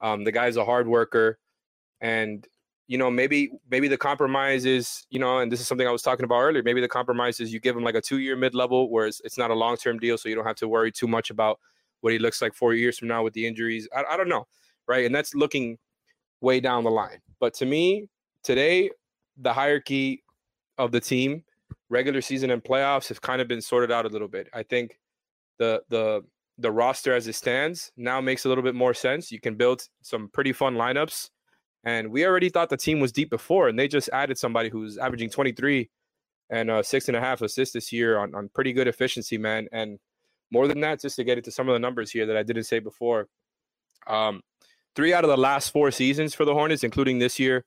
[0.00, 1.38] Um, the guy's a hard worker,
[2.00, 2.46] and
[2.86, 6.02] you know, maybe maybe the compromise is, you know, and this is something I was
[6.02, 6.62] talking about earlier.
[6.62, 9.20] Maybe the compromise is you give him like a two year mid level, where it's,
[9.24, 11.58] it's not a long term deal, so you don't have to worry too much about
[12.00, 13.88] what he looks like four years from now with the injuries.
[13.96, 14.46] I, I don't know,
[14.86, 15.06] right?
[15.06, 15.78] And that's looking
[16.40, 17.20] way down the line.
[17.40, 18.08] But to me,
[18.42, 18.90] today,
[19.38, 20.22] the hierarchy
[20.76, 21.42] of the team,
[21.88, 24.48] regular season and playoffs, have kind of been sorted out a little bit.
[24.52, 24.98] I think
[25.58, 26.22] the the
[26.58, 29.32] the roster as it stands now makes a little bit more sense.
[29.32, 31.30] You can build some pretty fun lineups
[31.84, 34.96] and we already thought the team was deep before, and they just added somebody who's
[34.96, 35.90] averaging 23
[36.50, 39.68] and uh, six and a half assists this year on, on pretty good efficiency, man.
[39.70, 39.98] And
[40.50, 42.64] more than that, just to get into some of the numbers here that I didn't
[42.64, 43.28] say before.
[44.06, 44.40] Um,
[44.96, 47.64] three out of the last four seasons for the Hornets, including this year,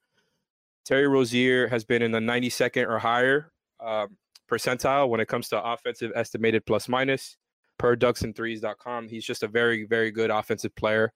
[0.84, 4.08] Terry Rozier has been in the 92nd or higher uh,
[4.50, 7.38] percentile when it comes to offensive estimated plus minus
[7.78, 9.08] per dunksandthrees.com.
[9.08, 11.13] He's just a very, very good offensive player.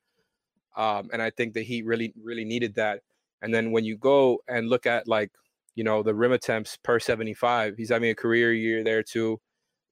[0.76, 3.02] Um, and I think the Heat really, really needed that.
[3.41, 5.32] And then when you go and look at like,
[5.76, 9.39] you know, the rim attempts per 75, he's having a career year there too,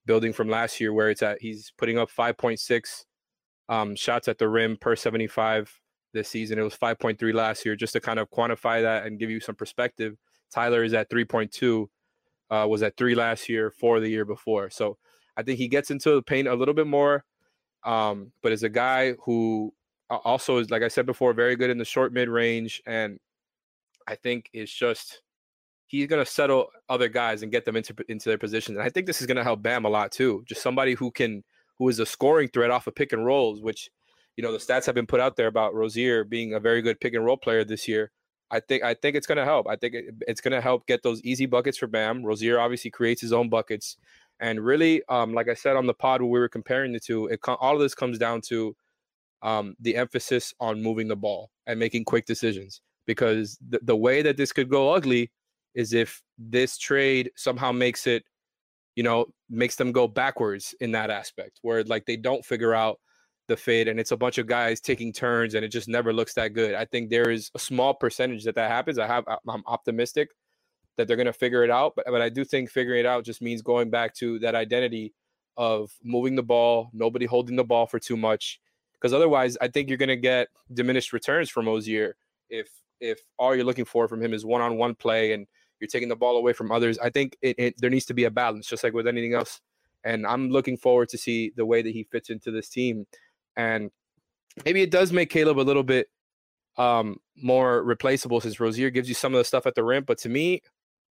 [0.05, 1.41] building from last year where it's at.
[1.41, 3.05] He's putting up 5.6
[3.69, 5.73] um, shots at the rim per 75
[6.13, 6.60] this season.
[6.60, 7.75] It was 5.3 last year.
[7.75, 10.17] Just to kind of quantify that and give you some perspective,
[10.53, 11.88] Tyler is at 3.2,
[12.49, 14.69] uh, was at three last year, four the year before.
[14.69, 14.97] So
[15.39, 17.23] I think he gets into the paint a little bit more,
[17.86, 19.73] um, but is a guy who
[20.10, 23.17] also is like I said before, very good in the short mid range, and
[24.06, 25.21] I think it's just
[25.88, 28.78] he's going to settle other guys and get them into into their positions.
[28.78, 30.43] And I think this is going to help Bam a lot too.
[30.45, 31.41] Just somebody who can
[31.78, 33.89] who is a scoring threat off of pick and rolls, which
[34.36, 36.99] you know the stats have been put out there about Rozier being a very good
[36.99, 38.12] pick and roll player this year.
[38.52, 39.67] I think I think it's going to help.
[39.69, 42.25] I think it, it's going to help get those easy buckets for Bam.
[42.25, 43.95] Rozier obviously creates his own buckets,
[44.39, 47.28] and really, um, like I said on the pod when we were comparing the two,
[47.28, 48.75] it all of this comes down to
[49.41, 52.82] um, the emphasis on moving the ball and making quick decisions.
[53.06, 55.32] Because the, the way that this could go ugly
[55.73, 58.23] is if this trade somehow makes it
[58.95, 62.99] you know makes them go backwards in that aspect where like they don't figure out
[63.47, 66.34] the fit and it's a bunch of guys taking turns and it just never looks
[66.36, 66.75] that good.
[66.75, 68.99] I think there is a small percentage that that happens.
[68.99, 70.30] I have i'm optimistic
[70.99, 71.93] that they're going to figure it out.
[71.95, 75.13] But, but I do think figuring it out just means going back to that identity
[75.55, 78.59] of moving the ball, nobody holding the ball for too much.
[78.93, 82.17] Because otherwise, I think you're going to get diminished returns from Rozier
[82.49, 85.47] if if all you're looking for from him is one-on-one play and
[85.79, 86.99] you're taking the ball away from others.
[86.99, 89.62] I think it, it, there needs to be a balance, just like with anything else.
[90.03, 93.07] And I'm looking forward to see the way that he fits into this team.
[93.55, 93.89] And
[94.65, 96.09] maybe it does make Caleb a little bit
[96.77, 100.03] um, more replaceable since Rozier gives you some of the stuff at the rim.
[100.05, 100.62] But to me,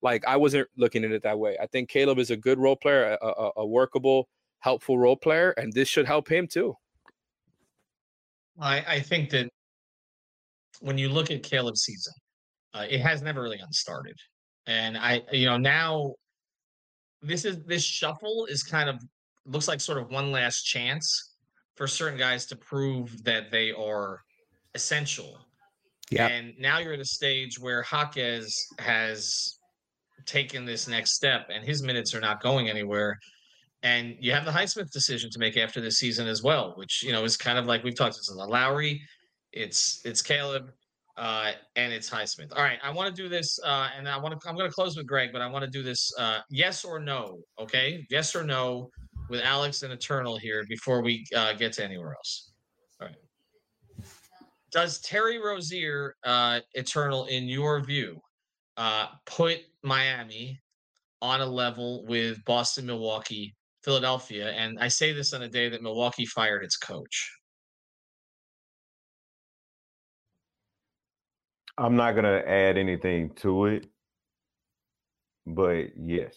[0.02, 1.58] like I wasn't looking at it that way.
[1.62, 4.28] I think Caleb is a good role player, a, a, a workable,
[4.60, 6.76] helpful role player, and this should help him too.
[8.60, 9.50] I, I think that
[10.82, 12.14] when you look at Caleb's season,
[12.74, 14.18] uh, it has never really gotten started,
[14.68, 16.14] and I, you know, now
[17.22, 19.02] this is this shuffle is kind of
[19.46, 21.36] looks like sort of one last chance
[21.76, 24.22] for certain guys to prove that they are
[24.76, 25.40] essential.
[26.12, 26.28] Yeah.
[26.28, 29.59] And now you're at a stage where Jaquez has
[30.26, 33.18] taken this next step and his minutes are not going anywhere.
[33.84, 37.12] And you have the Highsmith decision to make after this season as well, which you
[37.14, 38.18] know is kind of like we've talked.
[38.18, 39.02] It's Lowry,
[39.54, 40.72] it's it's Caleb,
[41.18, 42.52] uh, and it's Highsmith.
[42.56, 44.50] All right, I want to do this, uh, and I want to.
[44.50, 46.12] I'm going to close with Greg, but I want to do this.
[46.18, 47.40] Uh, yes or no?
[47.58, 48.90] Okay, yes or no
[49.30, 52.52] with Alex and Eternal here before we uh, get to anywhere else.
[53.00, 53.16] All right.
[54.72, 58.20] Does Terry Rozier, uh, Eternal, in your view,
[58.80, 60.58] uh, put Miami
[61.22, 64.52] on a level with Boston, Milwaukee, Philadelphia.
[64.52, 67.36] And I say this on a day that Milwaukee fired its coach.
[71.78, 73.88] I'm not going to add anything to it,
[75.46, 76.34] but yes.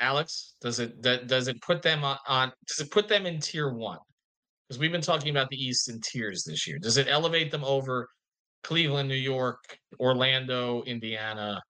[0.00, 3.72] Alex, does it does it put them on, on does it put them in tier
[3.72, 3.98] one?
[4.68, 6.78] Because we've been talking about the East in tiers this year.
[6.78, 8.08] Does it elevate them over
[8.66, 11.62] Cleveland, New York, Orlando, Indiana.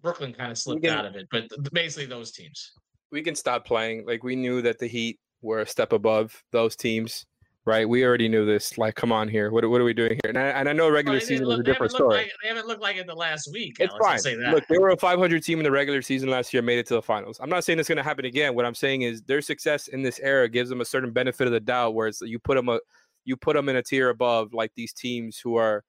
[0.00, 1.44] Brooklyn kind of slipped can, out of it, but
[1.74, 2.72] basically those teams.
[3.12, 4.06] We can stop playing.
[4.06, 7.26] Like we knew that the Heat were a step above those teams,
[7.66, 7.86] right?
[7.86, 8.78] We already knew this.
[8.78, 9.50] Like, come on here.
[9.50, 10.30] What, what are we doing here?
[10.30, 12.16] And I, and I know regular well, season look, is a different story.
[12.16, 13.76] Like, they haven't looked like it the last week.
[13.78, 14.38] It's Alex, fine.
[14.50, 16.94] Look, they were a 500 team in the regular season last year, made it to
[16.94, 17.38] the finals.
[17.38, 18.54] I'm not saying it's going to happen again.
[18.54, 21.52] What I'm saying is their success in this era gives them a certain benefit of
[21.52, 22.80] the doubt, where it's you put them a
[23.26, 25.84] you put them in a tier above like these teams who are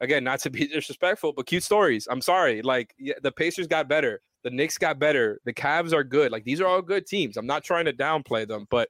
[0.00, 2.08] again, not to be disrespectful, but cute stories.
[2.10, 2.62] I'm sorry.
[2.62, 4.20] Like the Pacers got better.
[4.42, 5.40] The Knicks got better.
[5.44, 6.32] The Cavs are good.
[6.32, 7.36] Like these are all good teams.
[7.36, 8.88] I'm not trying to downplay them, but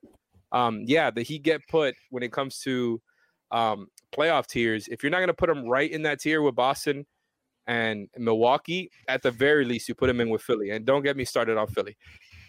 [0.52, 3.00] um, yeah, the Heat get put when it comes to
[3.50, 4.88] um, playoff tiers.
[4.88, 7.06] If you're not going to put them right in that tier with Boston
[7.66, 10.70] and Milwaukee, at the very least, you put them in with Philly.
[10.70, 11.96] And don't get me started on Philly,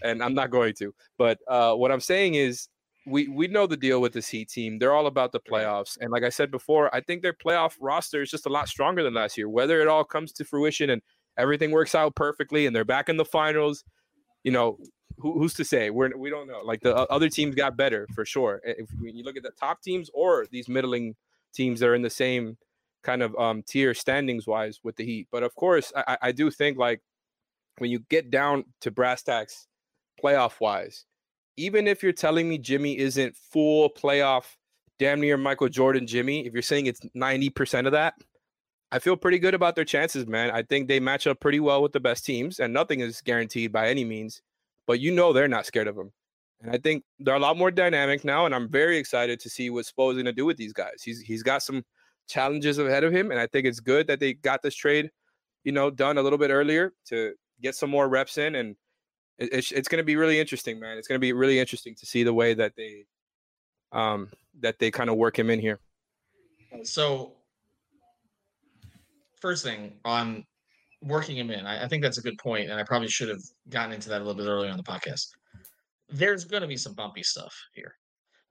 [0.03, 0.93] and I'm not going to.
[1.17, 2.67] But uh, what I'm saying is,
[3.05, 4.77] we we know the deal with this Heat team.
[4.77, 8.21] They're all about the playoffs, and like I said before, I think their playoff roster
[8.21, 9.49] is just a lot stronger than last year.
[9.49, 11.01] Whether it all comes to fruition and
[11.37, 13.83] everything works out perfectly, and they're back in the finals,
[14.43, 14.77] you know,
[15.17, 15.89] who, who's to say?
[15.89, 16.61] We're we don't know.
[16.63, 18.61] Like the other teams got better for sure.
[18.63, 21.15] If when you look at the top teams or these middling
[21.53, 22.57] teams that are in the same
[23.03, 26.51] kind of um, tier standings wise with the Heat, but of course, I, I do
[26.51, 27.01] think like
[27.79, 29.67] when you get down to brass tacks,
[30.23, 31.05] playoff wise
[31.57, 34.45] even if you're telling me Jimmy isn't full playoff,
[34.99, 38.13] damn near Michael Jordan Jimmy, if you're saying it's 90% of that,
[38.91, 40.51] I feel pretty good about their chances, man.
[40.51, 43.71] I think they match up pretty well with the best teams, and nothing is guaranteed
[43.71, 44.41] by any means,
[44.85, 46.11] but you know they're not scared of them.
[46.61, 49.69] And I think they're a lot more dynamic now, and I'm very excited to see
[49.69, 51.01] what Spo's going to do with these guys.
[51.03, 51.83] He's he's got some
[52.27, 55.09] challenges ahead of him, and I think it's good that they got this trade,
[55.63, 58.75] you know, done a little bit earlier to get some more reps in and
[59.41, 60.97] it's it's going to be really interesting, man.
[60.97, 63.05] It's going to be really interesting to see the way that they
[63.91, 65.79] um that they kind of work him in here.
[66.83, 67.33] So
[69.41, 70.45] first thing on
[71.01, 73.41] working him in, I, I think that's a good point, and I probably should have
[73.69, 75.27] gotten into that a little bit earlier on the podcast.
[76.09, 77.95] There's going to be some bumpy stuff here.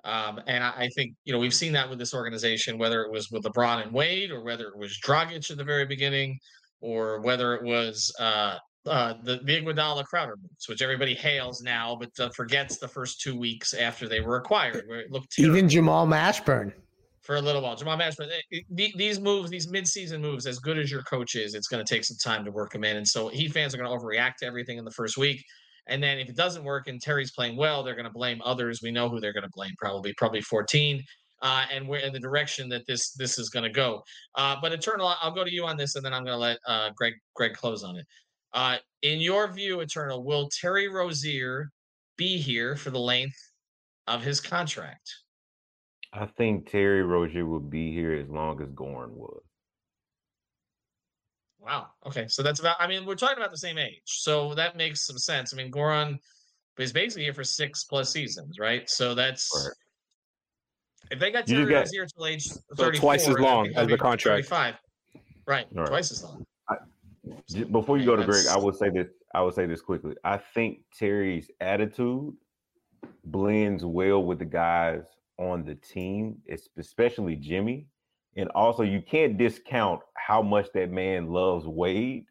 [0.04, 3.12] Um, and I, I, think, you know, we've seen that with this organization, whether it
[3.12, 6.38] was with LeBron and Wade or whether it was Dragic at the very beginning
[6.80, 8.56] or whether it was uh,
[8.86, 13.20] uh, the, the Iguodala Crowder moves, which everybody hails now, but uh, forgets the first
[13.20, 15.56] two weeks after they were acquired, where it looked terrible.
[15.56, 16.72] even Jamal Mashburn
[17.20, 17.76] for a little while.
[17.76, 21.54] Jamal Mashburn, eh, eh, these moves, these midseason moves, as good as your coach is,
[21.54, 23.78] it's going to take some time to work them in, and so Heat fans are
[23.78, 25.44] going to overreact to everything in the first week.
[25.86, 28.80] And then if it doesn't work and Terry's playing well, they're going to blame others.
[28.82, 31.02] We know who they're going to blame, probably probably 14.
[31.42, 34.02] Uh, and we're in the direction that this this is going to go.
[34.34, 36.58] Uh, but Eternal, I'll go to you on this, and then I'm going to let
[36.66, 38.06] uh, Greg Greg close on it.
[38.52, 41.70] Uh, in your view, Eternal, will Terry Rozier
[42.16, 43.38] be here for the length
[44.06, 45.10] of his contract?
[46.12, 49.42] I think Terry Rozier will be here as long as Goran was.
[51.60, 51.88] Wow.
[52.06, 52.26] Okay.
[52.28, 54.02] So that's about, I mean, we're talking about the same age.
[54.06, 55.54] So that makes some sense.
[55.54, 56.18] I mean, Goran
[56.78, 58.88] is basically here for six plus seasons, right?
[58.90, 61.12] So that's, right.
[61.12, 64.48] if they got Terry Rozier till age 34, so twice as long as the contract.
[64.48, 64.74] 35.
[65.46, 65.66] Right.
[65.72, 65.86] right.
[65.86, 66.44] Twice as long.
[67.70, 69.08] Before you go to Greg, I would say this.
[69.34, 70.14] I would say this quickly.
[70.24, 72.34] I think Terry's attitude
[73.24, 75.04] blends well with the guys
[75.38, 76.38] on the team,
[76.78, 77.86] especially Jimmy.
[78.36, 82.26] And also, you can't discount how much that man loves Wade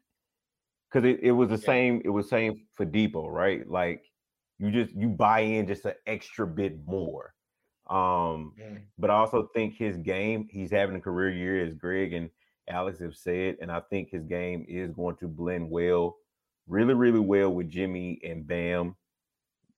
[0.90, 1.66] because it, it was the yeah.
[1.66, 2.02] same.
[2.04, 3.68] It was same for Depot, right?
[3.68, 4.04] Like
[4.58, 7.34] you just you buy in just an extra bit more.
[7.88, 8.80] Um, mm.
[8.98, 12.30] but I also think his game, he's having a career year, as Greg and
[12.70, 16.16] Alex have said, and I think his game is going to blend well,
[16.68, 18.96] really, really well with Jimmy and Bam.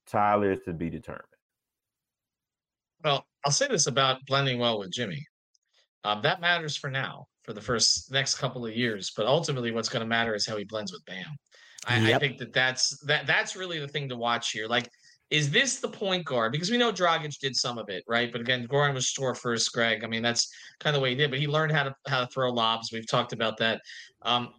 [0.07, 1.25] Tyler is to be determined.
[3.03, 5.27] Well, I'll say this about blending well with Jimmy.
[6.05, 9.13] Um, that matters for now, for the first next couple of years.
[9.17, 11.25] But ultimately, what's going to matter is how he blends with Bam.
[11.87, 12.17] I, yep.
[12.17, 14.69] I, think that that's that that's really the thing to watch here.
[14.69, 14.89] Like,
[15.33, 16.53] is this the point guard?
[16.53, 18.31] Because we know Dragic did some of it, right?
[18.31, 19.73] But again, Goran was store first.
[19.73, 21.31] Greg, I mean, that's kind of the way he did.
[21.31, 22.93] But he learned how to how to throw lobs.
[22.93, 23.81] We've talked about that.
[24.21, 24.51] Um,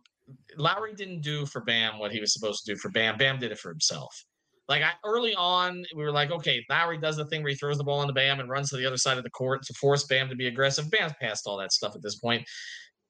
[0.58, 3.18] Lowry didn't do for Bam what he was supposed to do for Bam.
[3.18, 4.26] Bam did it for himself.
[4.68, 7.78] Like I, early on, we were like, okay, Lowry does the thing where he throws
[7.78, 10.06] the ball into Bam and runs to the other side of the court to force
[10.06, 10.90] Bam to be aggressive.
[10.90, 12.48] Bam's past all that stuff at this point.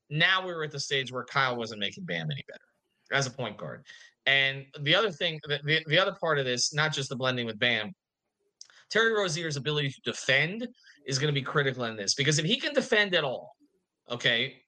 [0.10, 3.32] Now we were at the stage where Kyle wasn't making Bam any better as a
[3.32, 3.86] point guard.
[4.26, 7.60] And the other thing, the, the other part of this, not just the blending with
[7.60, 7.94] Bam,
[8.90, 10.68] Terry Rozier's ability to defend
[11.06, 13.56] is going to be critical in this because if he can defend at all,
[14.10, 14.62] okay,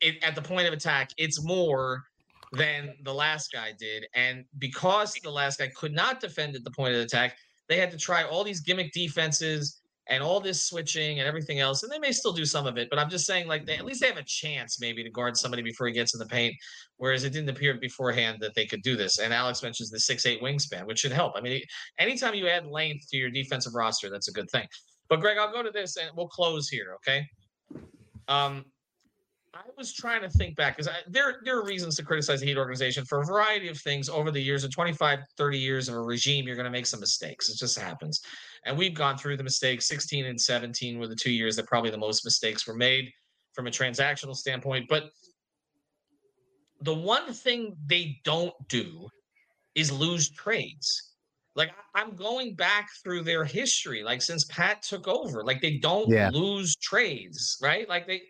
[0.00, 2.04] it, at the point of attack, it's more
[2.52, 4.06] than the last guy did.
[4.14, 7.36] And because the last guy could not defend at the point of attack,
[7.68, 11.82] they had to try all these gimmick defenses and all this switching and everything else.
[11.82, 13.84] And they may still do some of it, but I'm just saying, like, they, at
[13.84, 16.54] least they have a chance maybe to guard somebody before he gets in the paint.
[16.98, 19.18] Whereas it didn't appear beforehand that they could do this.
[19.18, 21.32] And Alex mentions the six eight wingspan, which should help.
[21.36, 21.60] I mean,
[21.98, 24.66] anytime you add length to your defensive roster, that's a good thing.
[25.08, 26.96] But Greg, I'll go to this and we'll close here.
[26.96, 27.26] Okay.
[28.28, 28.64] Um,
[29.54, 32.58] I was trying to think back because there there are reasons to criticize the Heat
[32.58, 34.64] organization for a variety of things over the years.
[34.64, 37.48] In 25, 30 years of a regime, you're going to make some mistakes.
[37.48, 38.20] It just happens.
[38.66, 39.88] And we've gone through the mistakes.
[39.88, 43.10] 16 and 17 were the two years that probably the most mistakes were made
[43.52, 44.86] from a transactional standpoint.
[44.88, 45.04] But
[46.80, 49.08] the one thing they don't do
[49.74, 51.14] is lose trades.
[51.56, 56.08] Like I'm going back through their history, like since Pat took over, like they don't
[56.08, 56.30] yeah.
[56.32, 57.88] lose trades, right?
[57.88, 58.22] Like they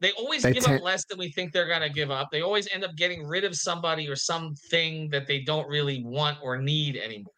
[0.00, 2.30] they always they give t- up less than we think they're going to give up.
[2.30, 6.38] They always end up getting rid of somebody or something that they don't really want
[6.42, 7.34] or need anymore.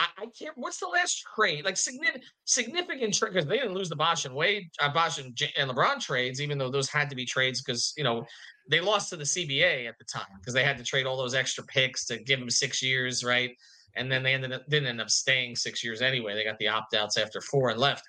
[0.00, 0.56] I, I, can't.
[0.56, 1.64] What's the last trade?
[1.64, 5.36] Like significant, significant trade because they didn't lose the Bosh and Wade, uh, Bosh and,
[5.36, 8.24] J- and LeBron trades, even though those had to be trades because you know
[8.68, 11.34] they lost to the CBA at the time because they had to trade all those
[11.34, 13.50] extra picks to give them six years, right?
[13.96, 16.34] And then they ended up didn't end up staying six years anyway.
[16.34, 18.04] They got the opt outs after four and left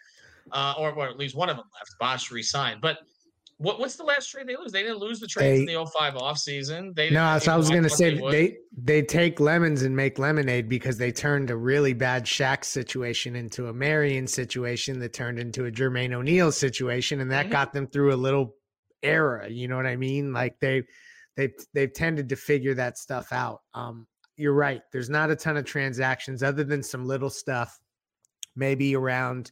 [0.52, 1.96] uh, or, or, at least one of them left.
[2.00, 2.82] Bosh resigned.
[2.82, 3.00] But
[3.62, 4.72] what, what's the last trade they lose?
[4.72, 6.96] They didn't lose the trades in the 05 offseason.
[6.96, 10.18] They no, so I was going to say they, they they take lemons and make
[10.18, 15.38] lemonade because they turned a really bad Shaq situation into a Marion situation that turned
[15.38, 17.52] into a Jermaine O'Neal situation, and that mm-hmm.
[17.52, 18.56] got them through a little
[19.04, 19.48] era.
[19.48, 20.34] You know what I mean?
[20.34, 20.84] Like they
[21.36, 23.62] they they've tended to figure that stuff out.
[23.76, 24.08] Um,
[24.38, 24.82] you're right.
[24.92, 27.80] There's not a ton of transactions other than some little stuff,
[28.56, 29.52] maybe around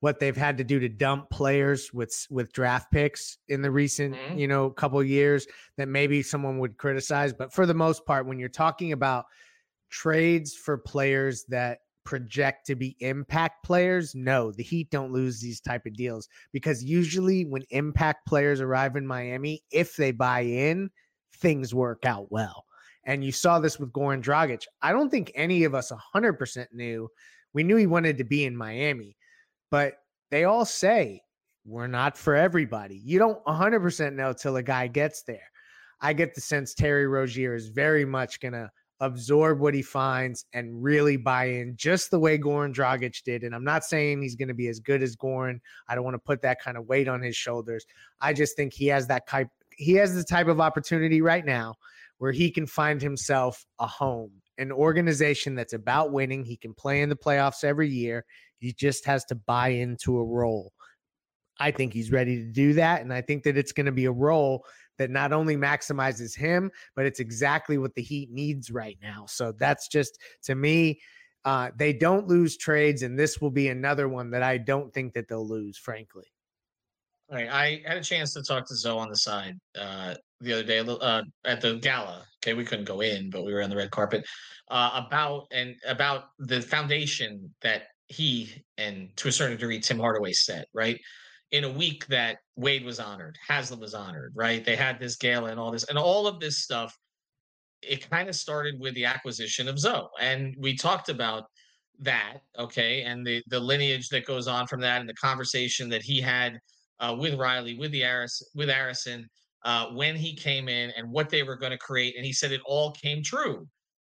[0.00, 4.14] what they've had to do to dump players with with draft picks in the recent
[4.14, 4.38] mm-hmm.
[4.38, 5.46] you know couple years
[5.76, 9.24] that maybe someone would criticize but for the most part when you're talking about
[9.90, 15.60] trades for players that project to be impact players no the heat don't lose these
[15.60, 20.88] type of deals because usually when impact players arrive in miami if they buy in
[21.34, 22.64] things work out well
[23.08, 24.64] and you saw this with Goran Dragic.
[24.82, 27.08] I don't think any of us 100% knew.
[27.54, 29.16] We knew he wanted to be in Miami,
[29.70, 29.94] but
[30.30, 31.22] they all say
[31.64, 33.00] we're not for everybody.
[33.04, 35.50] You don't 100% know till a guy gets there.
[36.00, 40.44] I get the sense Terry Rozier is very much going to absorb what he finds
[40.52, 43.44] and really buy in just the way Goran Dragic did.
[43.44, 45.60] And I'm not saying he's going to be as good as Goran.
[45.88, 47.86] I don't want to put that kind of weight on his shoulders.
[48.20, 49.48] I just think he has that type
[49.78, 51.76] he has the type of opportunity right now
[52.18, 56.44] where he can find himself a home, an organization that's about winning.
[56.44, 58.24] He can play in the playoffs every year.
[58.58, 60.72] He just has to buy into a role.
[61.60, 63.02] I think he's ready to do that.
[63.02, 64.64] And I think that it's going to be a role
[64.98, 69.26] that not only maximizes him, but it's exactly what the Heat needs right now.
[69.28, 71.00] So that's just, to me,
[71.44, 73.02] uh, they don't lose trades.
[73.02, 76.26] And this will be another one that I don't think that they'll lose, frankly.
[77.30, 77.48] All right.
[77.48, 80.78] I had a chance to talk to Zo on the side uh, the other day
[80.78, 82.24] uh, at the gala.
[82.42, 84.24] Okay, we couldn't go in, but we were on the red carpet
[84.70, 90.32] uh, about and about the foundation that he and to a certain degree Tim Hardaway
[90.32, 90.66] set.
[90.72, 90.98] Right
[91.50, 94.32] in a week that Wade was honored, Haslem was honored.
[94.34, 96.96] Right, they had this gala and all this and all of this stuff.
[97.82, 101.44] It kind of started with the acquisition of Zo, and we talked about
[102.00, 102.38] that.
[102.58, 106.20] Okay, and the the lineage that goes on from that, and the conversation that he
[106.20, 106.58] had
[107.00, 109.24] uh, with Riley, with the Aris, with Arison
[109.64, 112.16] uh, when he came in and what they were going to create.
[112.16, 113.66] And he said it all came true.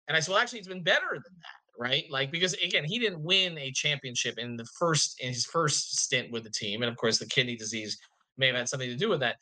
[0.08, 2.06] And I said, well, actually, it's been better than that, right?
[2.10, 6.32] Like because again, he didn't win a championship in the first in his first stint
[6.32, 7.98] with the team, and of course, the kidney disease
[8.38, 9.36] may have had something to do with that.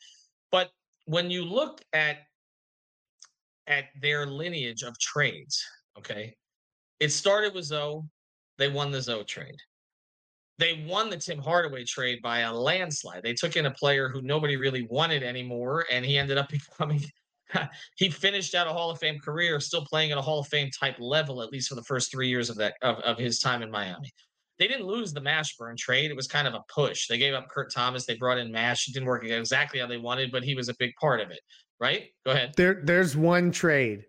[0.52, 0.70] But
[1.06, 2.18] when you look at
[3.66, 5.64] at their lineage of trades,
[5.98, 6.34] okay,
[7.00, 8.04] it started with Zo.
[8.58, 9.56] They won the Zo trade
[10.58, 13.22] they won the Tim Hardaway trade by a landslide.
[13.22, 16.48] They took in a player who nobody really wanted anymore, and he ended up
[16.78, 17.04] becoming.
[17.96, 20.70] he finished out a Hall of Fame career, still playing at a Hall of Fame
[20.70, 23.62] type level, at least for the first three years of that of, of his time
[23.62, 24.10] in Miami.
[24.58, 27.06] They didn't lose the Mashburn trade; it was kind of a push.
[27.06, 28.04] They gave up Kurt Thomas.
[28.04, 28.88] They brought in Mash.
[28.88, 31.40] It didn't work exactly how they wanted, but he was a big part of it.
[31.80, 32.08] Right?
[32.26, 32.54] Go ahead.
[32.56, 34.04] There, there's one trade.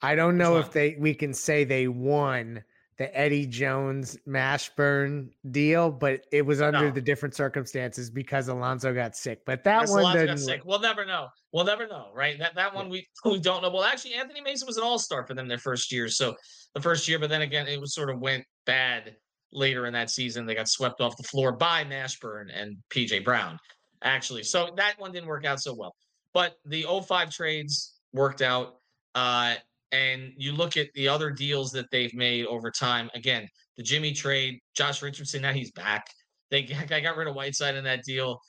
[0.00, 2.64] I don't know if they we can say they won
[2.98, 6.90] the Eddie Jones Mashburn deal, but it was under no.
[6.90, 9.44] the different circumstances because Alonzo got sick.
[9.44, 10.62] But that one got sick.
[10.64, 11.28] We'll never know.
[11.52, 12.38] We'll never know, right?
[12.38, 13.70] That that one we we don't know.
[13.70, 16.34] Well, actually, Anthony Mason was an All Star for them their first year, so
[16.74, 17.18] the first year.
[17.18, 19.16] But then again, it was sort of went bad
[19.52, 20.46] later in that season.
[20.46, 23.58] They got swept off the floor by Mashburn and PJ Brown,
[24.02, 24.42] actually.
[24.42, 25.94] So that one didn't work out so well.
[26.32, 28.76] But the 05 trades worked out.
[29.14, 29.54] Uh,
[29.96, 33.10] and you look at the other deals that they've made over time.
[33.14, 36.06] Again, the Jimmy trade, Josh Richardson, now he's back.
[36.50, 38.40] They I got rid of Whiteside in that deal.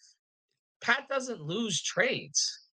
[0.81, 2.65] Pat doesn't lose trades.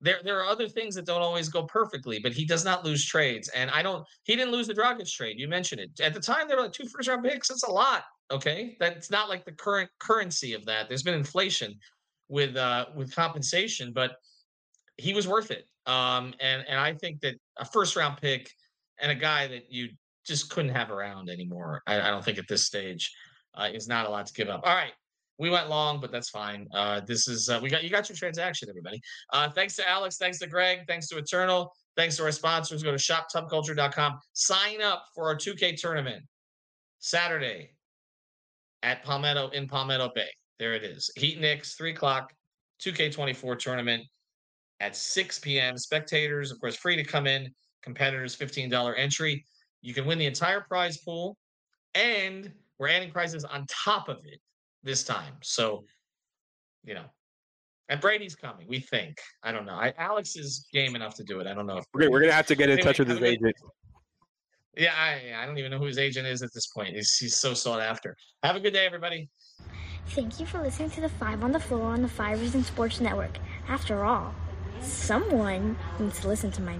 [0.00, 3.06] There, there are other things that don't always go perfectly, but he does not lose
[3.06, 3.48] trades.
[3.50, 4.04] And I don't.
[4.24, 5.38] He didn't lose the Dragic trade.
[5.38, 6.48] You mentioned it at the time.
[6.48, 7.48] there were like two first round picks.
[7.48, 8.04] That's a lot.
[8.30, 10.88] Okay, that's not like the current currency of that.
[10.88, 11.74] There's been inflation
[12.28, 14.12] with uh with compensation, but
[14.96, 15.66] he was worth it.
[15.86, 18.50] Um, and and I think that a first round pick
[19.00, 19.88] and a guy that you
[20.26, 21.82] just couldn't have around anymore.
[21.86, 23.12] I, I don't think at this stage
[23.54, 24.62] uh, is not a lot to give up.
[24.64, 24.92] All right.
[25.38, 26.68] We went long, but that's fine.
[26.72, 29.00] Uh, this is uh, we got you got your transaction, everybody.
[29.32, 32.82] Uh, thanks to Alex, thanks to Greg, thanks to Eternal, thanks to our sponsors.
[32.82, 34.18] Go to shoptubculture.com.
[34.34, 36.22] Sign up for our 2K tournament
[37.00, 37.70] Saturday
[38.82, 40.28] at Palmetto in Palmetto Bay.
[40.58, 41.10] There it is.
[41.16, 42.32] Heat Knicks, three o'clock,
[42.84, 44.04] 2K24 tournament
[44.82, 45.78] at 6 p.m.
[45.78, 47.48] Spectators, of course, free to come in.
[47.82, 49.44] Competitors, $15 entry.
[49.80, 51.36] You can win the entire prize pool,
[51.94, 54.40] and we're adding prizes on top of it
[54.82, 55.34] this time.
[55.42, 55.84] So,
[56.84, 57.04] you know,
[57.88, 58.66] and Brady's coming.
[58.68, 59.18] We think.
[59.42, 59.74] I don't know.
[59.74, 61.46] I, Alex is game enough to do it.
[61.46, 63.20] I don't know if we're, we're gonna have to get in anyway, touch with his
[63.22, 63.54] agent.
[64.76, 66.94] Yeah, I, I don't even know who his agent is at this point.
[66.94, 68.16] He's, he's so sought after.
[68.42, 69.28] Have a good day, everybody.
[70.08, 73.00] Thank you for listening to the Five on the Floor on the Five Reasons Sports
[73.00, 73.38] Network.
[73.68, 74.34] After all,
[74.82, 76.78] someone needs to listen to my